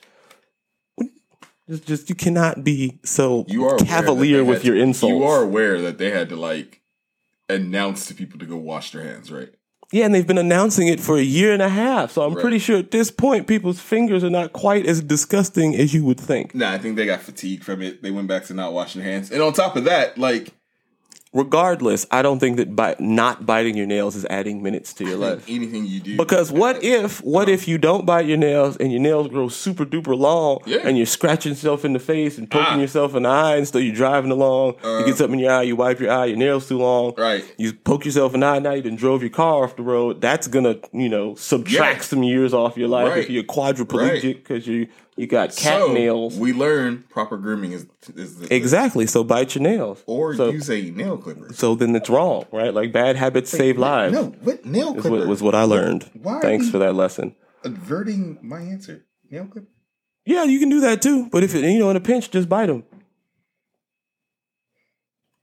Just, 1.69 1.87
just 1.87 2.09
you 2.09 2.17
cannot 2.17 2.65
be 2.65 2.99
so 3.05 3.45
you 3.49 3.65
are 3.65 3.79
cavalier 3.79 4.43
with 4.45 4.59
had 4.59 4.67
your 4.67 4.75
to- 4.77 4.81
insults. 4.83 5.13
You 5.15 5.23
are 5.25 5.43
aware 5.43 5.81
that 5.83 5.99
they 5.99 6.11
had 6.11 6.29
to 6.31 6.37
like 6.37 6.81
announce 7.49 8.07
to 8.07 8.15
people 8.15 8.39
to 8.41 8.47
go 8.47 8.57
wash 8.57 8.91
their 8.93 9.05
hands, 9.05 9.31
right? 9.31 9.51
Yeah, 9.93 10.05
and 10.05 10.15
they've 10.15 10.27
been 10.27 10.39
announcing 10.39 10.87
it 10.87 11.01
for 11.01 11.17
a 11.17 11.23
year 11.23 11.53
and 11.53 11.61
a 11.63 11.69
half. 11.69 12.13
So 12.13 12.23
I'm 12.23 12.35
Right. 12.35 12.41
pretty 12.43 12.61
sure 12.61 12.77
at 12.79 12.93
this 12.93 13.11
point, 13.11 13.49
people's 13.49 13.81
fingers 13.81 14.23
are 14.23 14.31
not 14.31 14.53
quite 14.53 14.87
as 14.87 15.01
disgusting 15.03 15.75
as 15.75 15.93
you 15.93 16.05
would 16.05 16.19
think. 16.21 16.55
Nah, 16.55 16.71
I 16.71 16.79
think 16.79 16.95
they 16.97 17.07
got 17.07 17.23
fatigued 17.23 17.65
from 17.65 17.83
it. 17.83 18.01
They 18.01 18.13
went 18.13 18.29
back 18.29 18.45
to 18.47 18.55
not 18.55 18.73
washing 18.73 19.03
hands, 19.03 19.31
and 19.33 19.43
on 19.43 19.53
top 19.53 19.75
of 19.77 19.85
that, 19.85 20.17
like 20.17 20.53
Regardless, 21.33 22.09
I 22.11 22.23
don't 22.23 22.41
think 22.41 22.57
that 22.57 22.75
by 22.75 22.97
not 22.99 23.47
biting 23.47 23.77
your 23.77 23.87
nails 23.87 24.17
is 24.17 24.25
adding 24.29 24.65
minutes 24.65 24.93
to 24.95 25.05
your 25.05 25.17
life. 25.17 25.45
anything 25.49 25.87
you 25.87 26.01
do, 26.01 26.17
Because 26.17 26.51
what 26.51 26.83
if 26.83 27.23
what 27.23 27.49
if 27.49 27.69
you 27.69 27.79
don't 27.79 28.05
bite 28.05 28.27
your 28.27 28.37
nails 28.37 28.77
and 28.79 28.91
your 28.91 29.01
nails 29.01 29.29
grow 29.29 29.49
super 29.49 29.85
duper 29.87 30.19
long 30.19 30.59
Yeah. 30.67 30.79
and 30.83 30.97
you're 30.97 31.07
scratching 31.07 31.53
yourself 31.53 31.85
in 31.85 31.93
the 31.93 32.01
face 32.01 32.37
and 32.37 32.51
poking 32.51 32.67
Ah. 32.71 32.75
Uh. 32.75 32.81
yourself 32.81 33.15
in 33.15 33.23
the 33.23 33.29
eye 33.29 33.57
and 33.59 33.69
so 33.69 33.79
you're 33.79 33.95
driving 33.95 34.33
along, 34.33 34.75
you 34.83 35.05
get 35.07 35.19
something 35.19 35.39
in 35.39 35.45
your 35.45 35.53
eye, 35.53 35.63
you 35.63 35.77
wipe 35.77 36.01
your 36.01 36.11
eye, 36.11 36.25
your 36.27 36.37
nails 36.37 36.67
too 36.67 36.79
long. 36.79 37.15
Right. 37.17 37.45
You 37.59 37.75
poke 37.75 38.05
yourself 38.05 38.35
in 38.35 38.41
the 38.41 38.47
eye, 38.47 38.59
now 38.59 38.73
you 38.73 38.83
done 38.83 38.97
drove 38.97 39.23
your 39.23 39.31
car 39.31 39.63
off 39.63 39.77
the 39.77 39.85
road. 39.85 40.21
That's 40.21 40.49
gonna, 40.49 40.79
you 40.93 41.09
know, 41.09 41.37
subtract 41.37 41.99
Yeah. 41.99 42.03
some 42.03 42.25
years 42.25 42.53
off 42.53 42.77
your 42.77 42.89
life 42.89 43.09
Right. 43.11 43.19
if 43.19 43.31
you're 43.31 43.45
quadriplegic 43.45 44.25
Right. 44.25 44.43
because 44.43 44.67
you 44.67 44.89
you 45.21 45.27
got 45.27 45.55
cat 45.55 45.83
so 45.83 45.93
nails. 45.93 46.39
we 46.39 46.55
learn 46.55 47.05
proper 47.11 47.37
grooming 47.37 47.73
is 47.73 47.87
is 48.17 48.39
the, 48.39 48.55
exactly. 48.55 49.07
So 49.07 49.23
bite 49.23 49.55
your 49.55 49.63
nails. 49.63 50.03
or 50.07 50.35
so, 50.35 50.51
use 50.51 50.71
a 50.71 50.91
nail 50.91 51.19
clipper. 51.19 51.53
so 51.53 51.75
then 51.75 51.95
it's 51.95 52.09
wrong, 52.09 52.47
right? 52.51 52.73
Like 52.73 52.91
bad 52.91 53.17
habits 53.17 53.51
save 53.51 53.77
lives. 53.77 54.15
No, 54.15 54.25
what 54.41 54.65
nail 54.65 54.95
is 54.97 55.03
clipper? 55.03 55.19
what, 55.19 55.29
was 55.29 55.43
what 55.43 55.55
I 55.55 55.65
learned. 55.65 56.11
Why 56.15 56.41
Thanks 56.41 56.71
for 56.71 56.79
that 56.79 56.95
lesson. 56.95 57.37
averting 57.65 58.39
my 58.41 58.61
answer. 58.61 59.05
Nail 59.31 59.47
clipper. 59.47 59.69
Yeah, 60.25 60.45
you 60.45 60.59
can 60.59 60.71
do 60.71 60.81
that 60.81 61.03
too. 61.03 61.29
But 61.31 61.45
if 61.45 61.55
it, 61.55 61.65
you 61.65 61.79
know 61.79 61.91
in 61.91 61.97
a 61.97 62.01
pinch, 62.01 62.31
just 62.31 62.49
bite 62.49 62.67
them. 62.67 62.85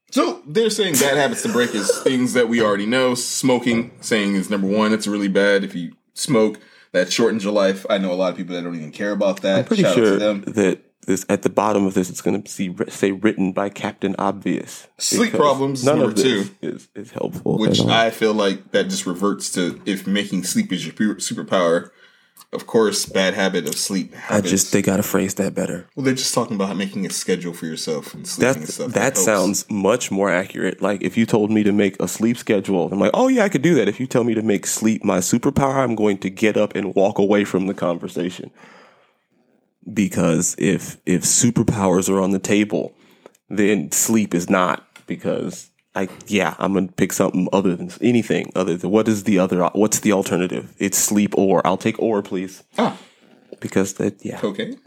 So 0.10 0.42
they're 0.48 0.72
saying 0.72 0.94
bad 0.94 1.18
habits 1.18 1.44
to 1.44 1.50
break 1.50 1.76
is 1.76 2.00
things 2.00 2.34
that 2.34 2.50
we 2.50 2.62
already 2.62 2.88
know. 2.88 3.14
Smoking, 3.14 3.92
saying 4.02 4.36
is 4.36 4.50
number 4.50 4.68
one. 4.68 4.92
It's 4.94 5.06
really 5.06 5.28
bad 5.28 5.64
if 5.64 5.76
you 5.76 5.94
smoke. 6.16 6.60
That 6.92 7.12
shortens 7.12 7.44
your 7.44 7.54
life. 7.54 7.86
I 7.90 7.98
know 7.98 8.12
a 8.12 8.16
lot 8.16 8.32
of 8.32 8.38
people 8.38 8.56
that 8.56 8.64
don't 8.64 8.76
even 8.76 8.92
care 8.92 9.12
about 9.12 9.42
that. 9.42 9.60
I'm 9.60 9.66
pretty 9.66 9.84
Shout 9.84 9.92
out 9.94 9.96
to 9.96 10.06
sure 10.06 10.18
them. 10.18 10.42
that 10.48 10.84
this 11.06 11.26
at 11.30 11.42
the 11.42 11.50
bottom 11.50 11.86
of 11.86 11.94
this, 11.94 12.10
it's 12.10 12.22
going 12.22 12.42
to 12.42 12.52
see 12.52 12.76
say 12.90 13.12
written 13.12 13.54
by 13.54 13.70
Captain 13.70 14.16
Obvious. 14.20 14.88
Sleep 14.98 15.32
problems, 15.34 15.84
None 15.86 15.98
number 16.00 16.12
of 16.12 16.18
two. 16.18 16.50
is 16.62 16.90
is 16.96 17.12
helpful. 17.12 17.58
which. 17.58 17.80
I 17.82 18.10
feel 18.10 18.34
like 18.34 18.72
that 18.72 18.86
just 18.90 19.06
reverts 19.06 19.50
to 19.54 19.82
if 19.86 20.06
making 20.06 20.44
sleep 20.44 20.72
is 20.74 20.86
your 20.86 20.94
superpower. 20.94 21.92
Of 22.54 22.66
course, 22.66 23.06
bad 23.06 23.34
habit 23.34 23.68
of 23.68 23.76
sleep. 23.76 24.14
I 24.30 24.40
just 24.40 24.72
they 24.72 24.82
got 24.82 24.98
to 24.98 25.04
phrase 25.04 25.36
that 25.36 25.54
better. 25.54 25.90
well, 25.96 26.06
they're 26.06 26.14
just 26.14 26.34
talking 26.34 26.56
about 26.56 26.78
making 26.78 27.06
a 27.06 27.10
schedule 27.10 27.54
for 27.54 27.66
yourself 27.66 28.14
and 28.14 28.26
sleeping 28.26 28.54
That 28.54 28.58
and 28.60 28.70
stuff. 28.70 28.94
that 28.94 29.02
helps. 29.18 29.26
sounds 29.26 29.66
much 29.70 30.12
more 30.12 30.30
accurate. 30.30 30.82
Like 30.82 31.02
if 31.04 31.18
you 31.18 31.26
told 31.26 31.52
me 31.52 31.64
to 31.64 31.74
make 31.74 32.02
a 32.02 32.08
sleep 32.08 32.38
schedule, 32.38 32.90
I'm 32.92 33.00
like, 33.00 33.12
oh 33.14 33.28
yeah, 33.28 33.44
I 33.44 33.50
could 33.50 33.62
do 33.64 33.76
that. 33.76 33.90
If 33.90 34.00
you 34.00 34.08
tell 34.08 34.24
me 34.24 34.34
to 34.34 34.42
make 34.42 34.66
sleep 34.66 35.04
my 35.04 35.18
superpower, 35.20 35.76
I'm 35.76 35.96
going 35.96 36.20
to 36.20 36.30
get 36.30 36.56
up 36.56 36.74
and 36.74 36.96
walk 36.96 37.20
away 37.20 37.44
from 37.44 37.68
the 37.68 37.74
conversation. 37.74 38.50
Because 39.92 40.56
if 40.58 40.98
if 41.06 41.24
superpowers 41.24 42.10
are 42.10 42.20
on 42.22 42.32
the 42.32 42.40
table, 42.40 42.96
then 43.50 43.92
sleep 43.92 44.34
is 44.34 44.50
not. 44.50 44.86
Because 45.06 45.70
I 46.02 46.08
yeah, 46.28 46.54
I'm 46.60 46.74
gonna 46.76 46.92
pick 47.02 47.12
something 47.14 47.48
other 47.52 47.76
than 47.76 47.90
anything 48.02 48.52
other 48.56 48.76
than 48.78 48.90
what 48.92 49.08
is 49.08 49.24
the 49.24 49.38
other 49.44 49.60
what's 49.82 50.00
the 50.06 50.12
alternative? 50.20 50.66
It's 50.78 50.98
sleep 51.10 51.34
or 51.38 51.66
I'll 51.66 51.78
take 51.88 51.98
or 52.00 52.22
please. 52.22 52.64
ah 52.78 52.96
Because 53.60 53.90
that 54.00 54.14
yeah, 54.30 54.40
cocaine. 54.40 54.78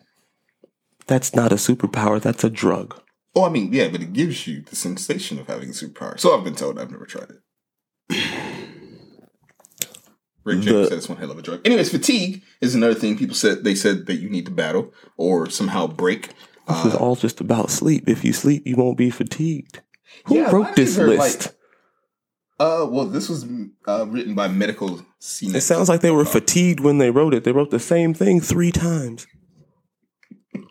that's 1.07 1.35
not 1.35 1.51
a 1.53 1.57
superpower. 1.57 2.21
That's 2.27 2.45
a 2.45 2.51
drug. 2.51 2.89
Oh, 3.35 3.45
I 3.45 3.51
mean, 3.57 3.73
yeah, 3.73 3.89
but 3.93 4.03
it 4.03 4.13
gives 4.13 4.47
you 4.47 4.63
the 4.71 4.77
sensation 4.77 5.39
of 5.41 5.47
having 5.47 5.69
a 5.71 5.73
superpower. 5.73 6.19
So 6.19 6.27
I've 6.37 6.45
been 6.45 6.57
told. 6.63 6.79
I've 6.79 6.91
never 6.91 7.07
tried 7.07 7.31
it. 7.31 7.41
Rick 10.45 10.61
James 10.61 10.67
The- 10.75 10.87
said 10.89 10.99
it's 10.99 11.09
one 11.09 11.19
hell 11.19 11.31
of 11.31 11.39
a 11.39 11.43
drug. 11.43 11.61
Anyways, 11.65 11.91
fatigue 11.91 12.43
is 12.61 12.75
another 12.75 12.95
thing 12.95 13.17
people 13.19 13.37
said 13.37 13.63
they 13.65 13.75
said 13.75 14.07
that 14.07 14.17
you 14.23 14.29
need 14.31 14.47
to 14.47 14.51
battle 14.53 14.93
or 15.17 15.49
somehow 15.51 15.87
break. 15.87 16.31
This 16.69 16.85
is 16.87 16.95
all 16.95 17.17
just 17.17 17.41
about 17.41 17.69
sleep. 17.71 18.09
If 18.09 18.25
you 18.25 18.33
sleep, 18.33 18.63
you 18.65 18.77
won't 18.77 18.97
be 18.97 19.11
fatigued. 19.11 19.81
Who 20.27 20.37
Yeah, 20.37 20.51
wrote 20.51 20.77
this 20.77 20.97
list? 20.97 21.53
Uh, 22.59 22.87
well, 22.91 23.07
this 23.07 23.29
was 23.29 23.47
uh, 23.89 24.07
written 24.07 24.35
by 24.35 24.47
medical. 24.49 25.01
It 25.21 25.63
sounds 25.63 25.89
like 25.89 26.03
they 26.03 26.11
were 26.11 26.27
fatigued 26.27 26.81
when 26.81 26.99
they 26.99 27.11
wrote 27.11 27.33
it. 27.33 27.45
They 27.45 27.53
wrote 27.53 27.71
the 27.71 27.79
same 27.79 28.13
thing 28.13 28.41
three 28.41 28.71
times. 28.71 29.27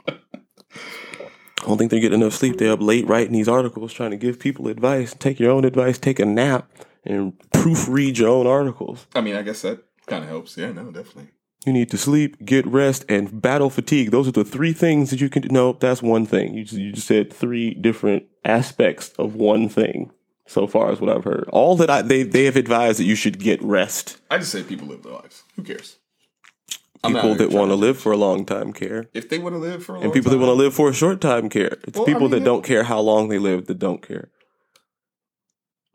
I 0.07 1.65
don't 1.65 1.77
think 1.77 1.91
they're 1.91 1.99
getting 1.99 2.21
enough 2.21 2.33
sleep. 2.33 2.57
They're 2.57 2.71
up 2.71 2.81
late 2.81 3.07
writing 3.07 3.33
these 3.33 3.47
articles, 3.49 3.91
trying 3.91 4.11
to 4.11 4.17
give 4.17 4.39
people 4.39 4.67
advice. 4.67 5.13
Take 5.17 5.39
your 5.39 5.51
own 5.51 5.65
advice, 5.65 5.97
take 5.97 6.19
a 6.19 6.25
nap, 6.25 6.69
and 7.03 7.33
proofread 7.51 8.17
your 8.17 8.29
own 8.29 8.47
articles. 8.47 9.07
I 9.13 9.21
mean, 9.21 9.35
I 9.35 9.41
guess 9.41 9.61
that 9.63 9.83
kind 10.07 10.23
of 10.23 10.29
helps. 10.29 10.57
Yeah, 10.57 10.71
no, 10.71 10.85
definitely. 10.91 11.31
You 11.65 11.73
need 11.73 11.89
to 11.91 11.97
sleep, 11.97 12.43
get 12.45 12.65
rest, 12.65 13.03
and 13.09 13.41
battle 13.41 13.69
fatigue. 13.69 14.11
Those 14.11 14.27
are 14.27 14.31
the 14.31 14.45
three 14.45 14.71
things 14.71 15.09
that 15.09 15.19
you 15.19 15.29
can 15.29 15.41
do. 15.41 15.49
No, 15.49 15.73
that's 15.73 16.01
one 16.01 16.25
thing. 16.25 16.53
You 16.53 16.63
just, 16.63 16.79
you 16.79 16.91
just 16.93 17.07
said 17.07 17.33
three 17.33 17.73
different 17.73 18.23
aspects 18.45 19.09
of 19.19 19.35
one 19.35 19.67
thing. 19.67 20.11
So 20.47 20.65
far 20.65 20.89
as 20.91 20.99
what 20.99 21.15
I've 21.15 21.25
heard, 21.25 21.47
all 21.49 21.75
that 21.75 21.91
I 21.91 22.01
they 22.01 22.23
they 22.23 22.45
have 22.45 22.55
advised 22.55 22.97
that 22.99 23.03
you 23.03 23.13
should 23.13 23.37
get 23.37 23.61
rest. 23.61 24.19
I 24.31 24.39
just 24.39 24.51
say 24.51 24.63
people 24.63 24.87
live 24.87 25.03
their 25.03 25.13
lives. 25.13 25.43
Who 25.55 25.61
cares? 25.61 25.97
People 27.05 27.35
that 27.35 27.51
want 27.51 27.69
to 27.69 27.75
live 27.75 27.99
for 27.99 28.11
a 28.11 28.17
long 28.17 28.45
time 28.45 28.73
care, 28.73 29.05
If 29.13 29.29
they 29.29 29.37
want 29.37 29.53
to 29.53 29.59
live 29.59 29.85
for 29.85 29.93
a 29.93 29.95
long 29.95 30.05
and 30.05 30.13
people 30.13 30.31
that 30.31 30.37
want 30.37 30.49
to 30.49 30.53
live 30.53 30.73
for 30.73 30.89
a 30.89 30.93
short 30.93 31.21
time 31.21 31.49
care. 31.49 31.77
It's 31.87 31.97
Well, 31.97 32.03
I 32.03 32.05
people 32.05 32.21
mean, 32.23 32.31
that 32.31 32.43
don't 32.43 32.63
care 32.63 32.83
how 32.83 32.99
long 32.99 33.29
they 33.29 33.37
live 33.37 33.67
that 33.67 33.79
don't 33.79 34.01
care. 34.01 34.31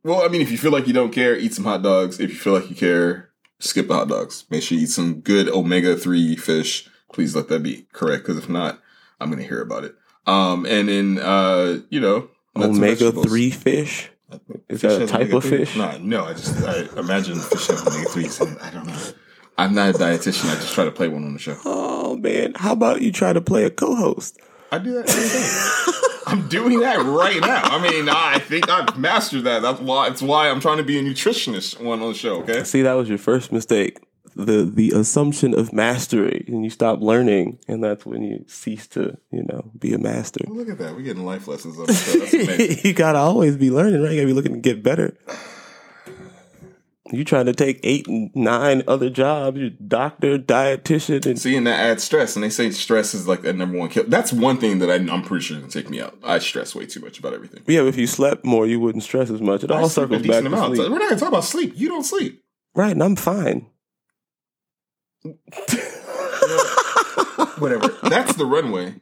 Well, 0.02 0.22
I 0.22 0.28
mean, 0.28 0.40
if 0.40 0.50
you 0.50 0.56
feel 0.56 0.70
like 0.70 0.86
you 0.86 0.92
don't 0.92 1.12
care, 1.12 1.36
eat 1.36 1.52
some 1.52 1.64
hot 1.64 1.82
dogs. 1.82 2.20
If 2.20 2.30
you 2.30 2.36
feel 2.36 2.54
like 2.54 2.70
you 2.70 2.76
care, 2.76 3.30
skip 3.58 3.88
the 3.88 3.94
hot 3.94 4.08
dogs. 4.08 4.44
Make 4.50 4.62
sure 4.62 4.76
you 4.78 4.84
eat 4.84 4.90
some 4.90 5.20
good 5.20 5.48
omega 5.48 5.96
three 5.96 6.36
fish. 6.36 6.88
Please 7.12 7.34
let 7.36 7.48
that 7.48 7.62
be 7.62 7.86
correct, 7.92 8.24
because 8.24 8.38
if 8.38 8.48
not, 8.48 8.80
I'm 9.20 9.30
going 9.30 9.40
to 9.42 9.48
hear 9.48 9.60
about 9.62 9.84
it. 9.84 9.94
Um, 10.26 10.66
and 10.66 10.88
then 10.88 11.18
uh, 11.18 11.78
you 11.90 12.00
know, 12.00 12.28
omega 12.56 13.12
three 13.12 13.50
fish. 13.50 14.10
Is 14.68 14.80
Fish 14.80 14.92
that 14.92 15.02
a 15.02 15.06
type 15.06 15.32
of 15.32 15.44
fish? 15.44 15.76
No, 15.76 15.96
no. 15.98 16.24
I 16.24 16.32
just 16.32 16.56
I 16.66 16.86
imagine 16.98 17.38
fish 17.38 17.68
have 17.68 17.86
omega 17.86 18.08
threes. 18.08 18.40
and 18.40 18.58
I 18.58 18.70
don't 18.70 18.86
know. 18.86 18.98
I'm 19.56 19.74
not 19.74 19.90
a 19.94 19.98
dietitian. 19.98 20.50
I 20.50 20.56
just 20.56 20.74
try 20.74 20.84
to 20.84 20.90
play 20.90 21.06
one 21.06 21.24
on 21.24 21.34
the 21.34 21.38
show. 21.38 21.56
Oh 21.64 22.16
man, 22.16 22.54
how 22.56 22.72
about 22.72 23.02
you 23.02 23.12
try 23.12 23.32
to 23.32 23.40
play 23.40 23.64
a 23.64 23.70
co-host? 23.70 24.40
I 24.72 24.78
do 24.78 24.94
that 24.94 25.08
every 25.08 25.28
day. 25.28 26.08
I'm 26.26 26.48
doing 26.48 26.80
that 26.80 26.98
right 26.98 27.40
now. 27.40 27.62
I 27.62 27.82
mean, 27.82 28.08
I 28.08 28.38
think 28.38 28.68
I've 28.68 28.98
mastered 28.98 29.44
that. 29.44 29.62
That's 29.62 29.80
why. 29.80 30.08
It's 30.08 30.22
why 30.22 30.48
I'm 30.48 30.60
trying 30.60 30.78
to 30.78 30.84
be 30.84 30.98
a 30.98 31.02
nutritionist 31.02 31.80
one 31.82 32.00
on 32.02 32.08
the 32.12 32.18
show. 32.18 32.42
Okay. 32.42 32.64
See, 32.64 32.82
that 32.82 32.94
was 32.94 33.08
your 33.08 33.18
first 33.18 33.52
mistake. 33.52 33.98
The 34.36 34.64
the 34.64 34.90
assumption 34.90 35.56
of 35.56 35.72
mastery, 35.72 36.44
and 36.48 36.64
you 36.64 36.70
stop 36.70 37.00
learning, 37.00 37.60
and 37.68 37.84
that's 37.84 38.04
when 38.04 38.22
you 38.22 38.44
cease 38.48 38.88
to, 38.88 39.16
you 39.30 39.44
know, 39.44 39.70
be 39.78 39.94
a 39.94 39.98
master. 39.98 40.40
Look 40.48 40.68
at 40.68 40.78
that. 40.78 40.96
We're 40.96 41.02
getting 41.02 41.24
life 41.24 41.46
lessons 41.46 41.78
on 41.78 41.86
the 41.86 41.94
show. 41.94 42.88
You 42.88 42.94
gotta 42.94 43.18
always 43.18 43.56
be 43.56 43.70
learning, 43.70 44.02
right? 44.02 44.10
You 44.10 44.16
gotta 44.16 44.26
be 44.26 44.32
looking 44.32 44.54
to 44.54 44.58
get 44.58 44.82
better. 44.82 45.16
You 47.14 47.24
trying 47.24 47.46
to 47.46 47.52
take 47.52 47.80
eight 47.82 48.06
and 48.06 48.30
nine 48.34 48.82
other 48.86 49.10
jobs, 49.10 49.58
you're 49.58 49.70
doctor, 49.70 50.38
dietitian, 50.38 51.24
and 51.26 51.38
See, 51.38 51.56
and 51.56 51.66
that 51.66 51.78
adds 51.78 52.04
stress. 52.04 52.36
And 52.36 52.42
they 52.42 52.50
say 52.50 52.70
stress 52.70 53.14
is 53.14 53.26
like 53.28 53.42
the 53.42 53.52
number 53.52 53.78
one 53.78 53.88
kill. 53.88 54.04
That's 54.06 54.32
one 54.32 54.58
thing 54.58 54.78
that 54.80 54.90
I, 54.90 54.94
I'm 54.94 55.22
pretty 55.22 55.44
sure 55.44 55.58
can 55.60 55.68
take 55.68 55.90
me 55.90 56.00
out. 56.00 56.18
I 56.22 56.38
stress 56.38 56.74
way 56.74 56.86
too 56.86 57.00
much 57.00 57.18
about 57.18 57.34
everything. 57.34 57.62
yeah, 57.66 57.80
but 57.80 57.88
if 57.88 57.96
you 57.96 58.06
slept 58.06 58.44
more, 58.44 58.66
you 58.66 58.80
wouldn't 58.80 59.04
stress 59.04 59.30
as 59.30 59.40
much. 59.40 59.64
It 59.64 59.70
all 59.70 59.88
circles 59.88 60.22
back 60.22 60.40
to 60.42 60.46
amount. 60.46 60.76
sleep. 60.76 60.90
We're 60.90 60.98
not 60.98 61.08
going 61.08 61.18
to 61.18 61.20
talk 61.20 61.28
about 61.28 61.44
sleep. 61.44 61.72
You 61.76 61.88
don't 61.88 62.04
sleep. 62.04 62.42
Right, 62.74 62.92
and 62.92 63.02
I'm 63.02 63.16
fine. 63.16 63.66
Whatever. 67.58 67.88
That's 68.02 68.34
the 68.36 68.44
runway. 68.46 68.96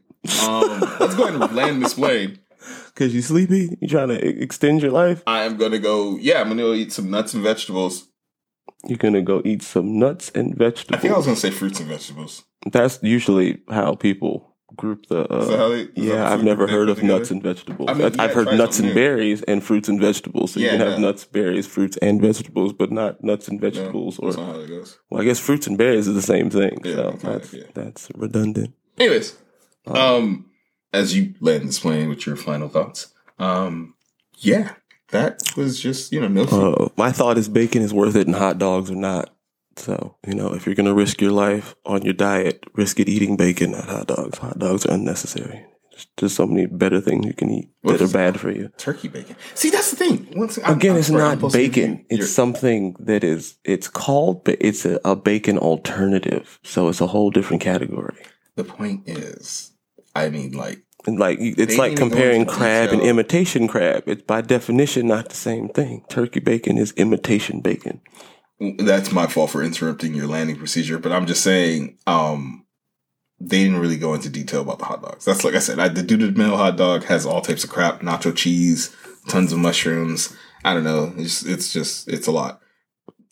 Um, 0.46 0.80
let's 1.00 1.14
go 1.16 1.24
ahead 1.26 1.40
and 1.40 1.54
land 1.56 1.82
this 1.82 1.94
plane. 1.94 2.38
Cause 2.94 3.12
you 3.14 3.22
sleepy, 3.22 3.76
you 3.80 3.88
trying 3.88 4.08
to 4.08 4.42
extend 4.42 4.82
your 4.82 4.90
life. 4.92 5.22
I 5.26 5.42
am 5.44 5.56
going 5.56 5.72
to 5.72 5.78
go, 5.78 6.16
yeah, 6.16 6.40
I'm 6.40 6.48
to 6.50 6.56
go 6.56 6.72
eat 6.72 6.92
some 6.92 7.10
nuts 7.10 7.34
and 7.34 7.42
vegetables. 7.42 8.08
You're 8.84 8.98
gonna 8.98 9.22
go 9.22 9.40
eat 9.44 9.62
some 9.62 9.98
nuts 9.98 10.30
and 10.34 10.56
vegetables. 10.56 10.98
I 10.98 11.00
think 11.00 11.14
I 11.14 11.16
was 11.16 11.26
going 11.26 11.36
to 11.36 11.40
say 11.40 11.50
fruits 11.50 11.78
and 11.78 11.88
vegetables. 11.88 12.42
That's 12.70 12.98
usually 13.02 13.60
how 13.70 13.94
people 13.94 14.56
group 14.76 15.06
the. 15.06 15.32
Uh, 15.32 15.38
Is 15.38 15.48
that 15.48 15.58
how 15.58 15.68
they- 15.68 15.88
yeah, 15.94 16.32
I've 16.32 16.42
never 16.42 16.66
heard 16.66 16.88
of 16.88 17.00
nuts 17.02 17.30
and 17.30 17.40
vegetables. 17.42 17.88
I 17.88 17.94
mean, 17.94 18.06
I 18.06 18.08
yeah, 18.08 18.22
have 18.22 18.32
heard 18.32 18.58
nuts 18.58 18.78
and 18.80 18.88
new. 18.88 18.94
berries 18.94 19.42
and 19.42 19.62
fruits 19.62 19.88
and 19.88 20.00
vegetables. 20.00 20.52
So 20.52 20.60
you 20.60 20.66
Yeah, 20.66 20.72
can 20.78 20.80
have 20.80 20.98
no. 20.98 21.08
nuts, 21.08 21.24
berries, 21.24 21.66
fruits, 21.66 21.96
and 21.98 22.20
vegetables, 22.20 22.72
but 22.72 22.90
not 22.90 23.22
nuts 23.22 23.46
and 23.48 23.60
vegetables. 23.60 24.18
or 24.18 24.32
not 24.32 24.46
how 24.46 24.60
it 24.60 24.68
goes. 24.68 24.98
well, 25.10 25.20
I 25.22 25.24
guess 25.24 25.38
fruits 25.38 25.66
and 25.68 25.78
berries 25.78 26.08
is 26.08 26.14
the 26.14 26.22
same 26.22 26.50
thing. 26.50 26.80
Yeah, 26.84 26.94
so 26.94 27.02
of, 27.08 27.22
that's 27.22 27.52
yeah. 27.52 27.64
that's 27.74 28.08
redundant. 28.16 28.74
Anyways, 28.98 29.36
um, 29.86 30.46
as 30.92 31.16
you 31.16 31.34
land 31.40 31.68
this 31.68 31.78
plane 31.78 32.08
with 32.08 32.26
your 32.26 32.36
final 32.36 32.68
thoughts, 32.68 33.12
um, 33.38 33.94
yeah, 34.38 34.74
that 35.10 35.42
was 35.56 35.80
just 35.80 36.12
you 36.12 36.20
know 36.20 36.28
no. 36.28 36.42
Uh, 36.44 36.88
my 36.96 37.12
thought 37.12 37.38
is 37.38 37.48
bacon 37.48 37.82
is 37.82 37.92
worth 37.94 38.16
it, 38.16 38.26
and 38.26 38.36
hot 38.36 38.58
dogs 38.58 38.90
are 38.90 38.94
not. 38.96 39.34
So 39.76 40.16
you 40.26 40.34
know, 40.34 40.52
if 40.54 40.66
you're 40.66 40.74
gonna 40.74 40.94
risk 40.94 41.20
your 41.20 41.32
life 41.32 41.74
on 41.86 42.02
your 42.02 42.14
diet, 42.14 42.64
risk 42.74 43.00
it 43.00 43.08
eating 43.08 43.36
bacon, 43.36 43.72
not 43.72 43.84
hot 43.88 44.06
dogs. 44.06 44.38
Hot 44.38 44.58
dogs 44.58 44.84
are 44.86 44.92
unnecessary. 44.92 45.64
There's 45.90 46.06
just 46.16 46.36
so 46.36 46.46
many 46.46 46.64
better 46.66 47.02
things 47.02 47.26
you 47.26 47.34
can 47.34 47.50
eat 47.50 47.68
What 47.82 47.98
that 47.98 48.04
are 48.08 48.12
bad 48.12 48.40
for 48.40 48.50
you. 48.50 48.70
turkey 48.78 49.08
bacon. 49.08 49.36
See, 49.54 49.68
that's 49.68 49.90
the 49.90 49.96
thing. 49.96 50.32
Once 50.34 50.58
I'm- 50.58 50.76
Again, 50.78 50.92
I'm 50.92 50.98
it's 50.98 51.08
sorry, 51.08 51.18
not 51.20 51.34
supposed 51.36 51.54
to 51.54 51.62
give 51.68 51.72
bacon. 51.74 52.06
It's 52.08 52.30
something 52.30 52.96
that 53.00 53.22
is. 53.24 53.58
It's 53.64 53.88
called, 53.88 54.42
but 54.44 54.56
it's 54.60 54.86
a, 54.86 54.98
a 55.04 55.14
bacon 55.14 55.58
alternative. 55.58 56.58
So 56.64 56.88
it's 56.88 57.02
a 57.02 57.06
whole 57.06 57.30
different 57.30 57.62
category. 57.62 58.16
the 58.56 58.64
point 58.64 59.02
is, 59.06 59.71
I 60.14 60.28
mean, 60.30 60.52
like 60.52 60.82
like 61.06 61.38
it's 61.40 61.76
like 61.76 61.96
comparing 61.96 62.46
crab 62.46 62.90
and 62.90 63.02
imitation 63.02 63.66
crab. 63.68 64.04
It's 64.06 64.22
by 64.22 64.40
definition 64.40 65.08
not 65.08 65.28
the 65.28 65.34
same 65.34 65.68
thing. 65.68 66.04
Turkey 66.08 66.40
bacon 66.40 66.78
is 66.78 66.92
imitation 66.92 67.60
bacon. 67.60 68.00
that's 68.78 69.10
my 69.10 69.26
fault 69.26 69.50
for 69.50 69.62
interrupting 69.62 70.14
your 70.14 70.28
landing 70.28 70.56
procedure. 70.56 70.98
But 70.98 71.12
I'm 71.12 71.26
just 71.26 71.42
saying, 71.42 71.98
um, 72.06 72.64
they 73.40 73.64
didn't 73.64 73.80
really 73.80 73.96
go 73.96 74.14
into 74.14 74.28
detail 74.28 74.60
about 74.60 74.78
the 74.78 74.84
hot 74.84 75.02
dogs. 75.02 75.24
That's 75.24 75.42
like 75.42 75.54
I 75.54 75.58
said, 75.58 75.80
I, 75.80 75.88
the 75.88 76.02
Dude 76.02 76.38
Mill 76.38 76.56
hot 76.56 76.76
dog 76.76 77.04
has 77.04 77.26
all 77.26 77.40
types 77.40 77.64
of 77.64 77.70
crap, 77.70 78.00
nacho 78.00 78.34
cheese, 78.34 78.94
tons 79.28 79.52
of 79.52 79.58
mushrooms. 79.58 80.34
I 80.64 80.74
don't 80.74 80.84
know. 80.84 81.12
It's 81.16 81.44
it's 81.44 81.72
just 81.72 82.08
it's 82.08 82.28
a 82.28 82.32
lot. 82.32 82.61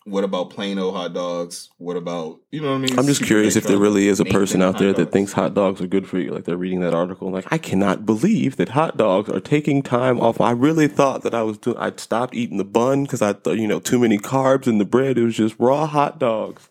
What 0.04 0.24
about 0.24 0.48
plain 0.48 0.78
old 0.78 0.94
hot 0.94 1.12
dogs? 1.12 1.68
What 1.76 1.96
about 1.96 2.40
you 2.50 2.62
know 2.62 2.70
what 2.70 2.76
I 2.76 2.78
mean? 2.78 2.98
I'm 2.98 3.06
just 3.06 3.18
Super 3.18 3.26
curious 3.26 3.56
if 3.56 3.64
there 3.64 3.78
really 3.78 4.08
is 4.08 4.18
a 4.18 4.24
person 4.24 4.62
out 4.62 4.78
there 4.78 4.94
that 4.94 5.12
thinks 5.12 5.34
hot 5.34 5.52
dogs 5.52 5.82
are 5.82 5.86
good 5.86 6.08
for 6.08 6.18
you. 6.18 6.32
Like 6.32 6.44
they're 6.44 6.56
reading 6.56 6.80
that 6.80 6.94
article. 6.94 7.30
Like 7.30 7.52
I 7.52 7.58
cannot 7.58 8.06
believe 8.06 8.56
that 8.56 8.70
hot 8.70 8.96
dogs 8.96 9.28
are 9.28 9.40
taking 9.40 9.82
time 9.82 10.18
off. 10.18 10.40
I 10.40 10.52
really 10.52 10.88
thought 10.88 11.22
that 11.22 11.34
I 11.34 11.42
was 11.42 11.58
doing. 11.58 11.76
I'd 11.76 12.00
stopped 12.00 12.34
eating 12.34 12.56
the 12.56 12.64
bun 12.64 13.02
because 13.02 13.20
I 13.20 13.34
thought 13.34 13.58
you 13.58 13.68
know 13.68 13.78
too 13.78 13.98
many 13.98 14.16
carbs 14.16 14.66
in 14.66 14.78
the 14.78 14.86
bread. 14.86 15.18
It 15.18 15.24
was 15.24 15.36
just 15.36 15.56
raw 15.58 15.86
hot 15.86 16.18
dogs. 16.18 16.70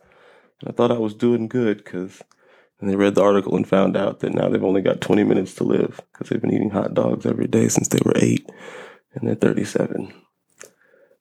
And 0.62 0.70
I 0.70 0.74
thought 0.74 0.92
I 0.92 0.98
was 0.98 1.14
doing 1.14 1.48
good 1.48 1.78
because. 1.78 2.24
And 2.82 2.90
they 2.90 2.96
read 2.96 3.16
the 3.16 3.22
article 3.22 3.58
and 3.58 3.68
found 3.68 3.98
out 3.98 4.22
that 4.22 4.34
now 4.34 4.48
they've 4.48 4.64
only 4.64 4.82
got 4.82 5.02
20 5.02 5.26
minutes 5.26 5.54
to 5.56 5.66
live 5.66 6.00
because 6.14 6.30
they've 6.30 6.40
been 6.40 6.54
eating 6.54 6.70
hot 6.70 6.94
dogs 6.94 7.26
every 7.26 7.46
day 7.46 7.68
since 7.68 7.90
they 7.90 8.00
were 8.06 8.14
eight, 8.16 8.50
and 9.14 9.28
they're 9.28 9.36
37 9.36 10.14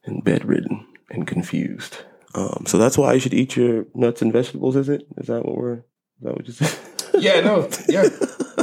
and 0.04 0.22
bedridden 0.22 0.86
and 1.10 1.26
confused. 1.26 1.98
Um, 2.34 2.64
so 2.66 2.78
that's 2.78 2.98
why 2.98 3.14
you 3.14 3.20
should 3.20 3.34
eat 3.34 3.56
your 3.56 3.86
nuts 3.94 4.22
and 4.22 4.32
vegetables. 4.32 4.76
Is 4.76 4.88
it? 4.88 5.06
Is 5.16 5.26
that 5.28 5.44
what 5.44 5.56
we're? 5.56 5.74
Is 5.74 5.82
that 6.22 6.34
what 6.36 6.46
you 6.46 6.52
said? 6.52 6.78
Yeah, 7.20 7.40
no, 7.40 7.68
yeah. 7.88 8.08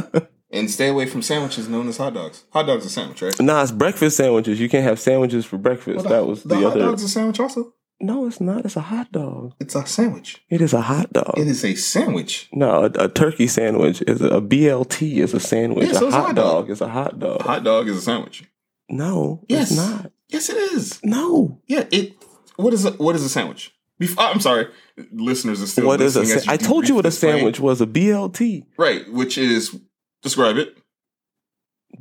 and 0.50 0.70
stay 0.70 0.88
away 0.88 1.04
from 1.06 1.20
sandwiches 1.20 1.68
known 1.68 1.88
as 1.88 1.98
hot 1.98 2.14
dogs. 2.14 2.44
Hot 2.52 2.62
dogs 2.66 2.86
are 2.86 2.88
sandwich, 2.88 3.20
right? 3.20 3.38
nah, 3.40 3.62
it's 3.62 3.70
breakfast 3.70 4.16
sandwiches. 4.16 4.58
You 4.58 4.70
can't 4.70 4.84
have 4.84 4.98
sandwiches 4.98 5.44
for 5.44 5.58
breakfast. 5.58 6.06
Well, 6.06 6.08
that 6.14 6.26
was 6.26 6.42
the, 6.42 6.54
hot 6.54 6.64
other. 6.64 6.80
dog's 6.80 7.02
a 7.02 7.08
sandwich 7.08 7.38
also. 7.38 7.74
No, 8.00 8.26
it's 8.26 8.40
not. 8.40 8.64
It's 8.64 8.76
a 8.76 8.80
hot 8.80 9.12
dog. 9.12 9.52
It's 9.60 9.74
a 9.74 9.84
sandwich. 9.84 10.42
It 10.48 10.62
is 10.62 10.72
a 10.72 10.80
hot 10.80 11.12
dog. 11.12 11.34
It 11.36 11.48
is 11.48 11.64
a 11.66 11.74
sandwich. 11.74 12.48
No, 12.52 12.84
a, 12.84 13.04
a 13.04 13.08
turkey 13.08 13.46
sandwich 13.46 14.00
is 14.06 14.22
a, 14.22 14.28
a 14.28 14.40
BLT 14.40 15.16
is 15.18 15.34
a 15.34 15.40
sandwich. 15.40 15.88
Yeah, 15.88 15.98
so 15.98 16.04
a 16.04 16.08
it's 16.08 16.16
a 16.16 16.18
hot 16.18 16.26
hot 16.28 16.34
dog. 16.36 16.54
dog. 16.64 16.70
is 16.70 16.80
a 16.80 16.88
hot 16.88 17.18
dog. 17.18 17.42
Hot 17.42 17.62
dog 17.64 17.88
is 17.88 17.96
a 17.98 18.02
sandwich. 18.02 18.44
No, 18.88 19.44
Yes. 19.48 19.70
it's 19.72 19.76
not. 19.78 20.12
Yes, 20.28 20.48
it 20.48 20.56
is. 20.56 20.98
No. 21.04 21.60
Yeah, 21.66 21.84
it. 21.90 22.14
What 22.56 22.72
is 22.74 22.84
a 22.84 22.92
what 22.92 23.14
is 23.14 23.22
a 23.22 23.28
sandwich? 23.28 23.72
Bef- 24.00 24.14
oh, 24.18 24.30
I'm 24.30 24.40
sorry, 24.40 24.68
listeners 25.12 25.62
are 25.62 25.66
still. 25.66 25.86
What 25.86 26.00
is 26.00 26.16
a? 26.16 26.24
Sa- 26.26 26.50
I 26.50 26.56
told 26.56 26.88
you 26.88 26.94
what 26.94 27.06
a 27.06 27.10
sandwich 27.10 27.58
was. 27.60 27.80
A 27.80 27.86
BLT: 27.86 28.64
Right, 28.78 29.10
which 29.10 29.38
is 29.38 29.74
describe 30.22 30.56
it. 30.58 30.76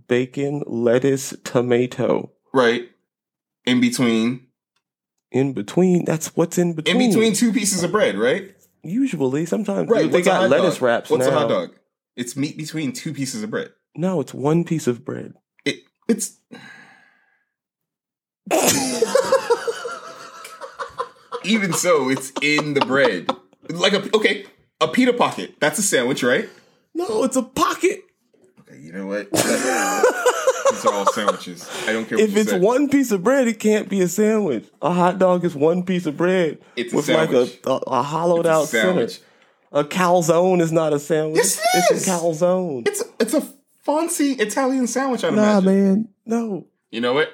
bacon, 0.07 0.63
lettuce, 0.67 1.33
tomato. 1.43 2.31
Right, 2.53 2.89
in 3.65 3.79
between, 3.81 4.47
In 5.31 5.53
between, 5.53 6.03
that's 6.05 6.35
what's 6.35 6.57
in 6.57 6.73
between. 6.73 7.01
in 7.01 7.09
between. 7.09 7.33
two 7.33 7.51
pieces 7.53 7.83
of 7.83 7.91
bread. 7.91 8.17
Right, 8.17 8.55
Usually, 8.83 9.45
sometimes 9.45 9.89
right. 9.89 10.11
they 10.11 10.21
got 10.21 10.49
lettuce 10.49 10.75
dog? 10.75 10.83
wraps 10.83 11.09
What's 11.09 11.25
now. 11.25 11.31
a 11.31 11.39
hot 11.39 11.49
dog? 11.49 11.75
It's 12.17 12.35
meat 12.35 12.57
between 12.57 12.91
two 12.93 13.13
pieces 13.13 13.41
of 13.43 13.49
bread. 13.51 13.71
No, 13.95 14.19
it's 14.19 14.33
one 14.33 14.63
piece 14.65 14.87
of 14.87 15.03
bread. 15.05 15.33
It 15.65 15.79
it's. 16.09 16.37
Even 21.45 21.73
so, 21.73 22.09
it's 22.09 22.31
in 22.41 22.73
the 22.73 22.81
bread. 22.85 23.29
Like 23.69 23.93
a 23.93 24.15
okay, 24.15 24.45
a 24.81 24.87
pita 24.87 25.13
pocket. 25.13 25.55
That's 25.59 25.79
a 25.79 25.83
sandwich, 25.83 26.23
right? 26.23 26.49
No, 26.93 27.23
it's 27.23 27.35
a 27.35 27.43
pocket. 27.43 28.03
Okay, 28.61 28.79
you 28.79 28.91
know 28.93 29.07
what? 29.07 29.31
These 29.31 30.85
are 30.85 30.93
all 30.93 31.05
sandwiches. 31.13 31.69
I 31.87 31.93
don't 31.93 32.07
care. 32.07 32.17
What 32.17 32.29
If 32.29 32.35
it's 32.35 32.53
one 32.53 32.89
piece 32.89 33.11
of 33.11 33.23
bread, 33.23 33.47
it 33.47 33.59
can't 33.59 33.87
be 33.87 34.01
a 34.01 34.07
sandwich. 34.07 34.67
A 34.81 34.91
hot 34.91 35.19
dog 35.19 35.45
is 35.45 35.55
one 35.55 35.83
piece 35.83 36.05
of 36.05 36.17
bread 36.17 36.59
It's 36.75 36.91
a 36.93 36.95
with 36.95 37.09
like 37.09 37.31
a, 37.31 37.47
a, 37.69 37.75
a 37.87 38.03
hollowed 38.03 38.45
a 38.45 38.49
out 38.51 38.67
sandwich. 38.67 39.11
center. 39.11 39.25
A 39.71 39.83
calzone 39.83 40.61
is 40.61 40.71
not 40.71 40.93
a 40.93 40.99
sandwich. 40.99 41.37
Yes, 41.37 41.57
it 41.59 41.85
it's 41.91 42.07
a 42.07 42.09
calzone. 42.11 42.87
It's 42.87 43.03
it's 43.19 43.33
a 43.33 43.41
fancy 43.81 44.31
Italian 44.33 44.87
sandwich. 44.87 45.23
I'd 45.23 45.33
nah, 45.33 45.59
imagine. 45.59 45.65
man, 45.65 46.09
no. 46.25 46.67
You 46.91 47.01
know 47.01 47.13
what? 47.13 47.29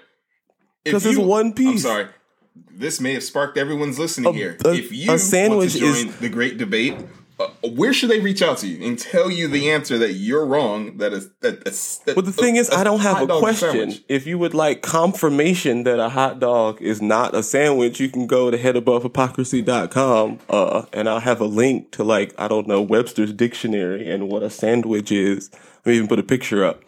Because 0.84 1.06
it's 1.06 1.18
one 1.18 1.48
I'm 1.48 1.54
piece. 1.54 1.84
sorry. 1.84 2.08
This 2.56 3.00
may 3.00 3.14
have 3.14 3.24
sparked 3.24 3.58
everyone's 3.58 4.00
listening 4.00 4.34
A- 4.34 4.34
here. 4.34 4.58
a- 4.66 4.74
if 4.74 4.92
you 4.92 5.12
a 5.12 5.20
sandwich 5.20 5.72
want 5.72 5.72
to 5.72 5.80
join 5.80 6.08
is- 6.10 6.16
the 6.18 6.30
great 6.30 6.58
debate, 6.58 6.96
uh, 7.40 7.48
where 7.76 7.94
should 7.94 8.10
they 8.10 8.20
reach 8.20 8.42
out 8.42 8.58
to 8.60 8.68
you 8.68 8.86
and 8.86 9.00
tell 9.00 9.32
you 9.32 9.48
the 9.48 9.70
answer 9.72 9.98
that 9.98 10.14
you're 10.14 10.46
wrong? 10.46 10.98
That 10.98 11.14
is 11.14 11.30
that. 11.42 11.64
That 11.64 12.16
But 12.16 12.26
the 12.26 12.32
thing 12.32 12.56
is, 12.58 12.70
I 12.70 12.84
don't 12.84 13.00
have 13.00 13.22
a 13.22 13.40
question. 13.40 13.94
If 14.10 14.28
you 14.28 14.38
would 14.38 14.54
like 14.54 14.82
confirmation 14.82 15.84
that 15.84 16.00
a 16.00 16.10
hot 16.10 16.40
dog 16.40 16.82
is 16.82 17.02
not 17.02 17.34
a 17.36 17.42
sandwich, 17.44 18.00
you 18.00 18.10
can 18.10 18.28
go 18.28 18.52
to 18.52 18.58
headabovehypocrisy.com 18.58 20.40
uh, 20.50 20.84
and 20.94 21.08
I'll 21.10 21.20
have 21.20 21.40
a 21.42 21.46
link 21.46 21.92
to 21.92 22.04
like, 22.04 22.34
I 22.38 22.48
don't 22.48 22.68
know, 22.68 22.82
Webster's 22.82 23.34
dictionary 23.34 24.10
and 24.10 24.30
what 24.30 24.44
a 24.44 24.50
sandwich 24.50 25.12
is. 25.12 25.50
I 25.86 25.92
even 25.92 26.08
put 26.08 26.20
a 26.20 26.24
picture 26.24 26.64
up. 26.66 26.84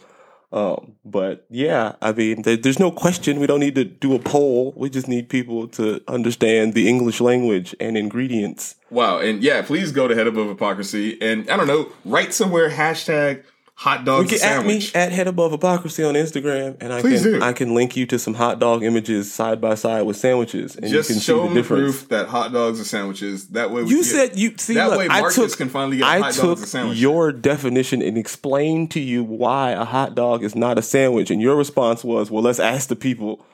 Um, 0.54 0.94
but 1.04 1.48
yeah, 1.50 1.94
I 2.00 2.12
mean, 2.12 2.44
there, 2.44 2.56
there's 2.56 2.80
no 2.80 2.92
question. 2.92 3.40
We 3.40 3.48
don't 3.48 3.60
need 3.60 3.74
to 3.74 3.84
do 3.84 4.14
a 4.14 4.20
poll. 4.20 4.72
We 4.78 4.88
just 4.88 5.08
need 5.08 5.28
people 5.28 5.68
to 5.70 6.00
understand 6.08 6.76
the 6.76 6.88
English 6.88 7.20
language 7.20 7.76
and 7.80 7.98
ingredients. 7.98 8.76
Wow, 8.92 9.18
and 9.18 9.42
yeah, 9.42 9.64
please 9.64 9.92
go 9.92 10.08
to 10.08 10.14
Head 10.14 10.28
Above 10.28 10.50
Hypocrisy 10.50 11.20
and 11.20 11.50
I 11.50 11.58
don't 11.58 11.66
know, 11.66 11.92
write 12.06 12.36
somewhere 12.36 12.70
hashtag 12.70 13.44
hot 13.84 14.00
You 14.00 14.06
dogs 14.06 14.30
can 14.30 14.40
a 14.42 14.60
at 14.60 14.66
me 14.66 14.82
at 14.96 15.12
Head 15.12 15.28
Above 15.28 15.52
Hypocrisy 15.52 16.04
on 16.04 16.14
Instagram, 16.16 16.78
and 16.80 16.94
I 16.94 17.02
Please 17.02 17.22
can 17.24 17.34
do. 17.34 17.42
I 17.44 17.52
can 17.54 17.74
link 17.76 17.98
you 17.98 18.06
to 18.08 18.18
some 18.18 18.34
hot 18.36 18.60
dog 18.60 18.82
images 18.84 19.32
side 19.32 19.60
by 19.60 19.76
side 19.76 20.04
with 20.04 20.16
sandwiches, 20.18 20.76
and 20.76 20.88
Just 20.90 21.10
you 21.10 21.16
can 21.16 21.20
see 21.22 21.26
show 21.26 21.44
the 21.44 21.50
the 21.50 21.56
difference. 21.56 21.98
proof 21.98 22.10
that 22.10 22.28
hot 22.28 22.54
dogs 22.54 22.80
are 22.80 22.86
sandwiches. 22.86 23.48
That 23.50 23.72
way, 23.72 23.84
we 23.84 23.90
You 23.92 23.98
get- 23.98 24.06
said 24.06 24.40
you 24.40 24.54
see. 24.58 24.76
that 24.76 24.90
look, 24.90 25.00
way 25.00 25.08
I 25.10 25.20
Marcus 25.22 25.36
took 25.36 25.58
can 25.58 25.70
finally 25.70 25.98
get 25.98 26.08
I 26.08 26.20
hot 26.20 26.32
took 26.34 26.44
dogs 26.44 26.64
a 26.64 26.68
sandwich. 26.68 26.98
your 26.98 27.32
definition 27.32 28.02
and 28.02 28.18
explained 28.18 28.90
to 28.92 29.00
you 29.02 29.24
why 29.24 29.72
a 29.72 29.84
hot 29.86 30.16
dog 30.16 30.44
is 30.44 30.56
not 30.56 30.78
a 30.78 30.82
sandwich, 30.82 31.30
and 31.30 31.42
your 31.42 31.56
response 31.56 32.04
was, 32.04 32.32
"Well, 32.32 32.42
let's 32.44 32.60
ask 32.60 32.88
the 32.90 32.96
people." 32.96 33.46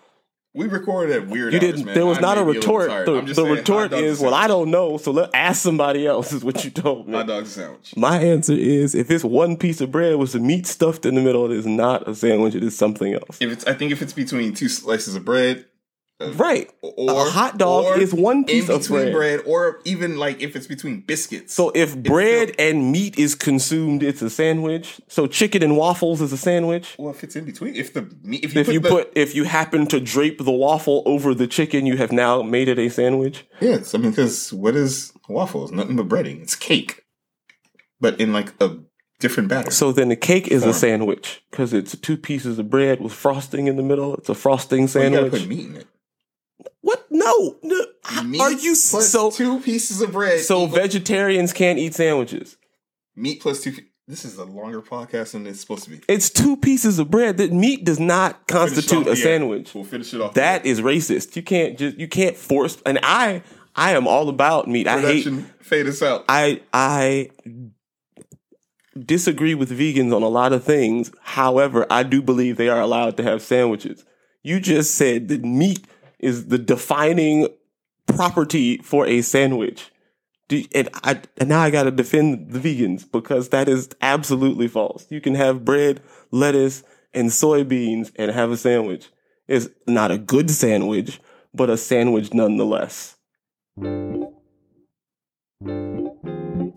We 0.54 0.68
recorded 0.68 1.16
at 1.16 1.28
weird. 1.28 1.54
You 1.54 1.60
hours, 1.60 1.72
didn't. 1.72 1.86
man. 1.86 1.96
there 1.96 2.06
was 2.06 2.18
I 2.18 2.22
not 2.22 2.38
a 2.38 2.46
may 2.46 2.54
be 2.54 2.60
little 2.60 2.78
retort. 2.78 2.90
tired. 2.90 3.06
The, 3.08 3.22
the 3.22 3.34
saying, 3.36 3.50
retort 3.50 3.94
is, 3.94 4.20
"Well, 4.20 4.34
I 4.34 4.48
don't 4.48 4.72
know, 4.72 4.98
so 4.98 5.12
let 5.12 5.30
ask 5.34 5.62
somebody 5.62 6.08
else." 6.08 6.34
Is 6.34 6.44
what 6.44 6.64
you 6.66 6.72
told 6.72 7.08
me. 7.08 7.14
Hot 7.14 7.28
dogs 7.28 7.50
a 7.50 7.62
sandwich. 7.62 7.96
My 7.96 8.20
answer 8.20 8.54
is, 8.54 8.96
if 8.96 9.12
it's 9.12 9.24
one 9.24 9.58
piece 9.58 9.80
of 9.82 9.92
bread 9.92 10.16
with 10.18 10.32
some 10.32 10.46
meat 10.48 10.66
stuffed 10.66 11.06
in 11.06 11.16
the 11.16 11.22
middle, 11.22 11.46
it 11.46 11.56
is 11.58 11.66
not 11.68 12.08
a 12.08 12.16
sandwich. 12.16 12.56
It 12.56 12.64
is 12.64 12.78
something 12.78 13.14
else. 13.14 13.38
If 13.40 13.52
it's, 13.52 13.66
I 13.66 13.74
think 13.74 13.92
if 13.92 14.02
it's 14.02 14.14
between 14.14 14.54
two 14.54 14.70
slices 14.70 15.16
of 15.16 15.24
bread, 15.24 15.66
Right. 16.22 16.70
or 16.82 17.28
a 17.28 17.30
hot 17.30 17.58
dog 17.58 17.98
is 17.98 18.14
one 18.14 18.44
piece 18.44 18.68
of 18.68 18.82
between 18.82 19.14
bread. 19.14 19.42
or 19.46 19.80
even 19.86 20.18
like 20.18 20.42
if 20.42 20.54
it's 20.56 20.68
between 20.68 21.00
biscuits. 21.00 21.54
So 21.54 21.72
if 21.74 21.98
bread 21.98 22.54
and 22.60 22.92
meat 22.92 23.18
is 23.18 23.36
consumed, 23.36 24.04
it's 24.04 24.22
a 24.22 24.30
sandwich. 24.30 25.00
So 25.08 25.28
chicken 25.28 25.64
and 25.64 25.78
waffles 25.78 26.20
is 26.22 26.34
a 26.34 26.38
sandwich. 26.38 26.96
well, 26.98 27.12
if 27.12 27.24
it's 27.24 27.38
in 27.38 27.46
between, 27.46 27.74
if 27.76 27.94
the 27.94 28.02
meat, 28.22 28.44
if 28.44 28.54
you 28.54 28.60
If 28.60 28.66
put 28.68 28.74
you 28.74 28.80
the, 28.82 28.90
put, 28.90 29.12
if 29.16 29.34
you 29.34 29.46
happen 29.46 29.88
to 29.88 30.00
drape 30.02 30.40
the 30.44 30.52
waffle 30.52 31.04
over 31.06 31.34
the 31.34 31.48
chicken, 31.48 31.86
you 31.86 31.96
have 31.96 32.12
now 32.12 32.42
made 32.42 32.68
it 32.68 32.78
a 32.78 32.90
sandwich. 32.90 33.46
yes, 33.62 33.96
I 33.96 33.98
mean, 34.00 34.12
because 34.12 34.52
what 34.52 34.76
is 34.76 35.14
waffles? 35.30 35.72
Nothing 35.72 35.96
but 35.96 36.10
breading. 36.10 36.42
It's 36.42 36.56
cake, 36.56 37.06
but 38.02 38.20
in 38.20 38.34
like 38.34 38.54
a 38.62 38.78
different 39.22 39.48
batter. 39.48 39.72
So 39.72 39.94
then 39.94 40.10
the 40.10 40.16
cake 40.18 40.50
is 40.50 40.66
a 40.66 40.74
sandwich 40.74 41.44
because 41.50 41.72
it's 41.74 41.98
two 41.98 42.18
pieces 42.18 42.60
of 42.60 42.70
bread 42.70 43.00
with 43.00 43.14
frosting 43.14 43.68
in 43.68 43.78
the 43.78 43.84
middle. 43.84 44.16
It's 44.16 44.28
a 44.30 44.36
frosting 44.36 44.88
Well, 44.94 45.04
you 45.06 45.10
gotta 45.12 45.16
sandwich. 45.32 45.42
put 45.44 45.48
meat 45.50 45.66
in 45.66 45.76
it. 45.78 45.88
No. 47.20 47.58
no. 47.64 47.86
Meat 48.24 48.42
Are 48.42 48.52
you 48.52 48.76
so? 48.76 49.30
two 49.32 49.60
pieces 49.60 50.02
of 50.02 50.12
bread? 50.12 50.40
So 50.42 50.64
equal- 50.64 50.76
vegetarians 50.78 51.54
can't 51.54 51.78
eat 51.80 51.94
sandwiches. 51.96 52.58
meat 53.16 53.42
plus 53.42 53.62
two. 53.62 53.74
This 54.08 54.26
is 54.26 54.38
a 54.40 54.46
longer 54.46 54.82
podcast 54.82 55.34
than 55.34 55.46
it's 55.46 55.60
supposed 55.62 55.84
to 55.84 55.92
be. 55.92 56.02
It's 56.08 56.32
two 56.32 56.58
pieces 56.58 56.98
of 56.98 57.12
bread. 57.12 57.38
That 57.38 57.52
meat 57.52 57.86
does 57.86 58.00
not 58.00 58.48
constitute 58.48 59.06
a 59.06 59.16
sandwich. 59.16 59.76
We'll 59.76 59.84
finish 59.84 60.14
it 60.16 60.22
off. 60.22 60.34
That 60.34 60.66
is 60.66 60.82
racist. 60.82 61.36
You 61.36 61.44
can't 61.44 61.78
just 61.78 61.98
you 61.98 62.08
can't 62.08 62.36
force. 62.36 62.82
And 62.88 62.98
I 63.04 63.44
I 63.76 63.92
am 63.96 64.08
all 64.08 64.28
about 64.30 64.68
meat. 64.68 64.88
I 64.88 65.00
hate. 65.00 65.26
production. 65.26 65.54
Fade 65.62 65.86
us 65.88 66.02
out. 66.02 66.26
I 66.28 66.62
I 66.74 67.30
disagree 68.98 69.54
with 69.56 69.70
vegans 69.78 70.16
on 70.16 70.24
a 70.24 70.28
lot 70.28 70.54
of 70.54 70.64
things. 70.64 71.12
However, 71.22 71.86
I 71.90 72.04
do 72.04 72.22
believe 72.22 72.58
they 72.58 72.70
are 72.70 72.82
allowed 72.82 73.16
to 73.18 73.24
have 73.24 73.42
sandwiches. 73.42 74.04
You 74.42 74.60
just 74.60 74.96
said 74.96 75.28
that 75.28 75.44
meat 75.44 75.86
is 76.20 76.48
the 76.48 76.58
defining 76.58 77.48
property 78.06 78.78
for 78.80 79.06
a 79.06 79.22
sandwich. 79.22 79.92
Do, 80.48 80.64
and 80.74 80.90
I 81.04 81.22
and 81.38 81.50
now 81.50 81.62
I 81.62 81.70
got 81.70 81.84
to 81.84 81.92
defend 81.92 82.52
the 82.52 82.60
vegans 82.60 83.10
because 83.10 83.50
that 83.50 83.70
is 83.70 83.90
absolutely 84.02 84.68
false. 84.68 85.06
You 85.10 85.22
can 85.22 85.36
have 85.36 85.64
bread, 85.64 86.02
lettuce, 86.32 86.84
and 87.14 87.30
soybeans 87.30 88.12
and 88.16 88.32
have 88.32 88.52
a 88.52 88.58
sandwich. 88.58 89.10
It's 89.48 89.70
not 89.88 90.12
a 90.12 90.18
good 90.18 90.50
sandwich, 90.50 91.20
but 91.54 91.70
a 91.70 91.78
sandwich 91.78 92.34
nonetheless. 92.34 93.16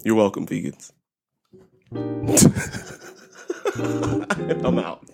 You're 0.05 0.16
welcome, 0.16 0.46
vegans. 0.46 0.92
I'm 4.64 4.78
out. 4.78 5.12